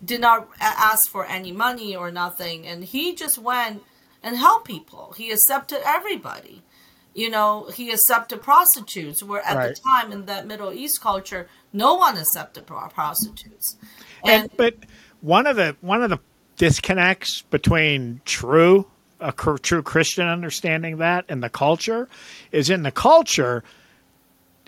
[0.04, 3.84] did not ask for any money or nothing and he just went
[4.24, 6.64] and helped people he accepted everybody
[7.14, 9.76] you know he accepted prostitutes where at Right.
[9.76, 13.78] the time in that middle east culture no one accepted prostitutes
[14.26, 14.74] And, and but
[15.22, 16.20] one of the one of the
[16.58, 18.88] disconnects between true
[19.22, 22.10] a cr- true Christian understanding that and the culture
[22.52, 23.64] is in the culture.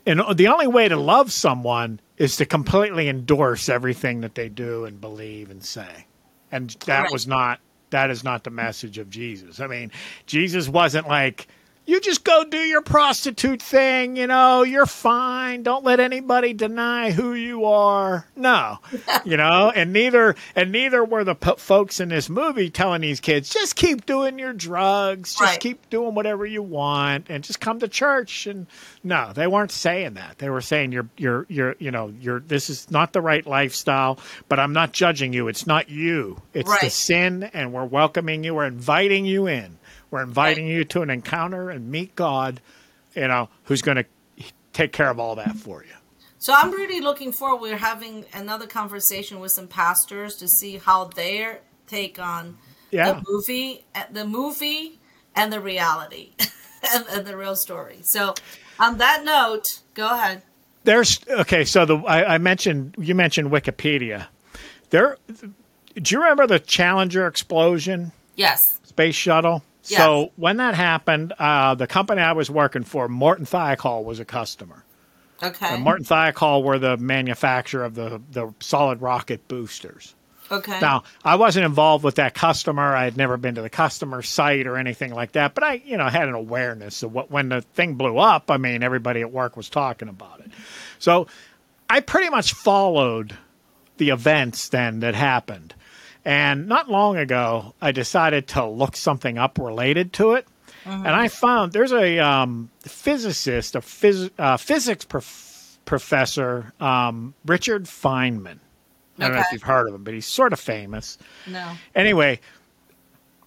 [0.06, 4.86] And the only way to love someone is to completely endorse everything that they do
[4.86, 6.06] and believe and say.
[6.52, 7.12] And that Right.
[7.12, 9.60] was not that is not the message of Jesus.
[9.60, 9.92] I mean,
[10.26, 11.48] Jesus wasn't like
[11.86, 15.64] you just go do your prostitute thing, you know, you're fine.
[15.64, 18.26] Don't let anybody deny who you are.
[18.36, 18.80] No.
[19.26, 23.20] you know, and neither and neither were the po- folks in this movie telling these
[23.20, 25.60] kids just keep doing your drugs, just Right.
[25.60, 28.68] keep doing whatever you want and just come to church and
[29.04, 30.38] no, they weren't saying that.
[30.38, 34.20] They were saying you're you're you're you know, you're this is not the right lifestyle,
[34.48, 35.48] but I'm not judging you.
[35.50, 36.42] It's not you.
[36.54, 39.78] It's the sin and we're welcoming you, we're inviting you in.
[40.14, 42.62] We're inviting you to an encounter and meet God,
[43.16, 44.06] you know, who's going to
[44.72, 45.90] take care of all that for you.
[46.38, 51.06] so i'm really looking forward we're having another conversation with some pastors to see how
[51.06, 52.58] their take on
[52.92, 53.14] Yeah.
[53.14, 55.00] The movie, uh, the movie,
[55.36, 56.34] and the reality,
[56.94, 58.00] and, and the real story.
[58.04, 58.36] So,
[58.80, 60.44] on that note, go ahead.
[60.84, 61.66] There's okay.
[61.66, 64.28] So the I, I mentioned you mentioned Wikipedia.
[64.92, 65.18] There,
[65.96, 68.12] do you remember the Challenger explosion?
[68.36, 68.80] Yes.
[68.84, 69.64] space shuttle.
[69.84, 74.26] So when that happened, uh, the company I was working for, Morton Thiokol, was a
[74.26, 74.84] customer.
[75.42, 75.66] Okay.
[75.68, 80.16] And Morton Thiokol were the manufacturer of the the solid rocket boosters.
[80.50, 80.80] okay.
[80.80, 82.96] Now, I wasn't involved with that customer.
[82.96, 85.98] I had never been to the customer site or anything like that, but I, you
[85.98, 89.32] know, had an awareness of what when the thing blew up, I mean, everybody at
[89.32, 90.52] work was talking about it.
[91.00, 91.28] So,
[91.90, 93.36] I pretty much followed
[93.98, 95.74] the events then that happened.
[96.26, 100.48] And not long ago, I decided to look something up related to it.
[100.86, 107.86] And I found there's a um, physicist, a phys- uh, physics prof- professor, um, Richard
[107.86, 108.60] Feynman.
[109.18, 111.18] I don't know if you've heard of him, but he's sort of famous.
[111.48, 111.72] no.
[111.96, 112.40] Anyway,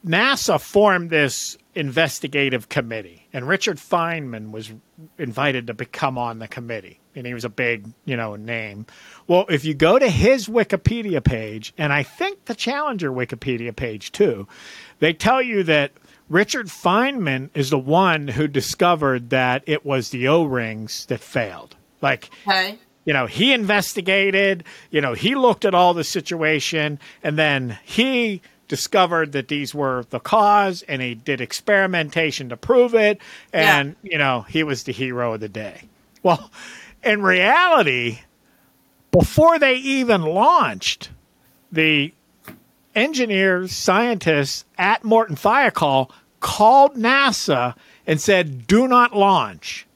[0.06, 4.72] NASA formed this investigative committee, and Richard Feynman was
[5.18, 8.86] invited to become on the committee, and he was a big, you know, name.
[9.26, 14.12] Well, if you go to his Wikipedia page, and I think the Challenger Wikipedia page
[14.12, 14.46] too,
[15.00, 15.92] they tell you that
[16.28, 21.76] Richard Feynman is the one who discovered that it was the O-rings that failed.
[22.02, 22.78] Like Okay.
[23.04, 28.42] you know, he investigated, you know, he looked at all the situation and then he
[28.68, 33.20] discovered that these were the cause and he did experimentation to prove it
[33.52, 35.82] and, you know, he was the hero of the day.
[36.24, 36.50] Well,
[37.06, 38.20] in reality,
[39.12, 41.10] before they even launched,
[41.70, 42.12] the
[42.94, 47.74] engineers, scientists at Morton Thiokol called NASA
[48.06, 49.86] and said, "Do not launch."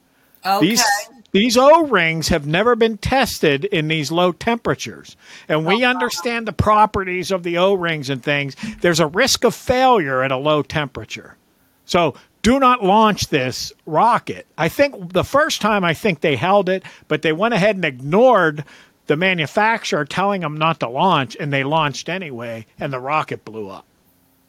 [0.45, 0.67] Okay.
[0.67, 0.85] These
[1.33, 5.17] these O rings have never been tested in these low temperatures,
[5.49, 8.57] and we oh, understand the properties of the O rings and things.
[8.81, 11.37] There's a risk of failure at a low temperature,
[11.85, 14.47] so do not launch this rocket.
[14.57, 17.85] I think the first time I think they held it, but they went ahead and
[17.85, 18.65] ignored
[19.07, 23.69] the manufacturer telling them not to launch, and they launched anyway, and the rocket blew
[23.69, 23.85] up.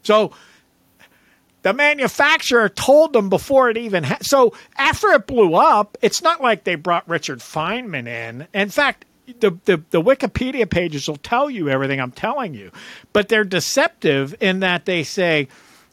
[0.03, 0.31] So
[1.63, 6.41] the manufacturer told them before it even ha- so after it blew up it's not
[6.41, 9.05] like they brought richard feynman in in fact
[9.39, 12.71] the, the, the wikipedia pages will tell you everything i'm telling you
[13.13, 15.47] but they're deceptive in that they say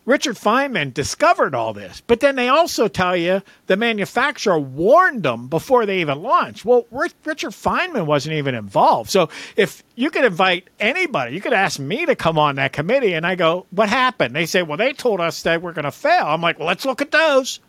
[0.08, 5.48] richard feynman discovered all this but then they also tell you the manufacturer warned them
[5.48, 10.24] before they even launched well Rich, richard feynman wasn't even involved so if you could
[10.24, 13.88] invite anybody you could ask me to come on that committee and i go what
[13.88, 16.68] happened they say well they told us that we're going to fail i'm like well
[16.68, 17.60] let's look at those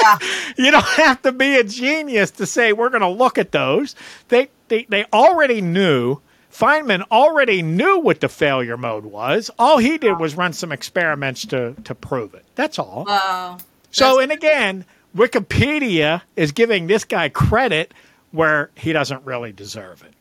[0.00, 0.18] yeah.
[0.56, 3.94] you don't have to be a genius to say we're going to look at those.
[4.28, 6.20] They, they they already knew.
[6.54, 9.50] Feynman already knew what the failure mode was.
[9.58, 12.44] All he did was run some experiments to to prove it.
[12.54, 13.04] That's all.
[13.08, 13.58] Wow.
[13.90, 14.84] so, and again,
[15.16, 17.92] Wikipedia is giving this guy credit
[18.30, 20.12] where he doesn't really deserve it.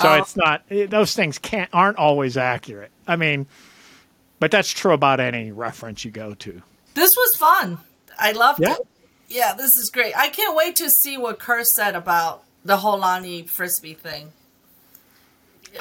[0.00, 0.14] So Oh.
[0.14, 2.90] it's not eh, those things can't aren't always accurate.
[3.06, 3.46] I mean,
[4.40, 6.62] but that's true about any reference you go to.
[6.94, 7.78] This was fun.
[8.18, 8.72] I loved Yeah.
[8.74, 8.86] it.
[9.28, 10.16] Yeah, this is great.
[10.16, 14.32] I can't wait to see what Kerr said about the whole Lonnie Frisbee thing.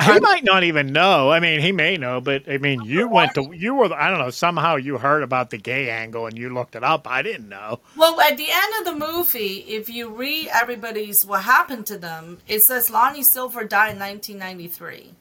[0.02, 1.30] He might not even know.
[1.30, 4.20] I mean, he may know, but I mean, you went to you were I don't
[4.20, 7.08] know somehow you heard about the gay angle and you looked it up.
[7.08, 7.80] I didn't know.
[7.96, 12.40] Well, at the end of the movie, if you read everybody's what happened to them,
[12.48, 15.14] it says Lonnie Silver died in 1993,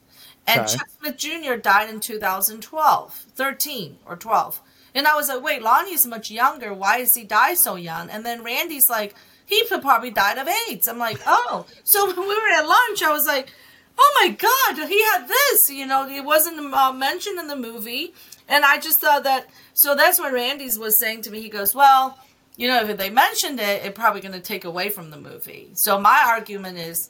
[0.47, 0.77] and Okay.
[0.77, 1.55] Chuck Smith Jr.
[1.55, 4.61] died in 2012, 13 or 12.
[4.95, 6.73] And I was like, wait, Lonnie's much younger.
[6.73, 8.09] Why does he die so young?
[8.09, 9.15] And then Randy's like,
[9.45, 10.87] he probably died of AIDS.
[10.87, 11.65] I'm like, oh.
[11.83, 13.51] So when we were at lunch, I was like,
[13.97, 15.69] oh my god, he had this.
[15.69, 18.13] You know, it wasn't uh, mentioned in the movie,
[18.47, 19.47] and I just thought that.
[19.73, 21.41] So that's what Randy's was saying to me.
[21.41, 22.17] He goes, well,
[22.55, 25.69] you know, if they mentioned it, it's probably going to take away from the movie.
[25.73, 27.09] So my argument is,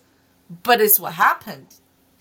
[0.64, 1.68] but it's what happened.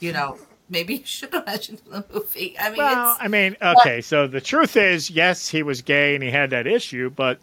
[0.00, 0.38] You know,
[0.68, 2.56] maybe you should have mentioned it in the movie.
[2.58, 4.00] I mean, Well, it's, I mean, okay.
[4.00, 7.38] So the truth is, yes, he was gay and he had that issue, but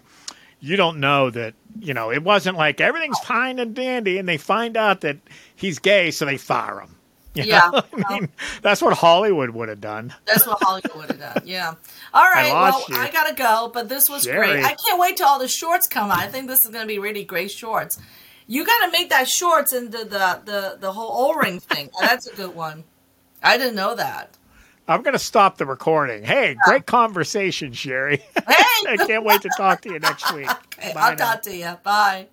[0.59, 1.53] you don't know that.
[1.79, 5.17] You know, it wasn't like everything's fine and dandy, and they find out that
[5.55, 6.95] he's gay, so they fire him.
[7.35, 7.69] You Yeah.
[8.07, 8.29] I mean,
[8.61, 10.13] that's what Hollywood would have done.
[10.25, 11.43] That's what Hollywood would have done.
[11.45, 11.75] Yeah.
[12.13, 12.51] All right.
[12.51, 12.95] Well, you.
[12.95, 14.47] I gotta go, but this was Sherry.
[14.47, 14.65] great.
[14.65, 16.17] I can't wait till all the shorts come out.
[16.17, 17.99] I think this is gonna be really great shorts.
[18.47, 21.89] You gotta make that shorts into the the the whole O ring thing.
[21.95, 22.83] Oh, that's a good one.
[23.43, 24.35] I didn't know that.
[24.87, 26.23] I'm going to stop the recording.
[26.23, 28.17] Hey, great conversation, Sherry.
[28.35, 28.41] Hey.
[28.87, 30.49] I can't wait to talk to you next week.
[30.49, 31.33] Okay, Bye I'll now.
[31.33, 31.77] talk to you.
[31.83, 32.27] Bye.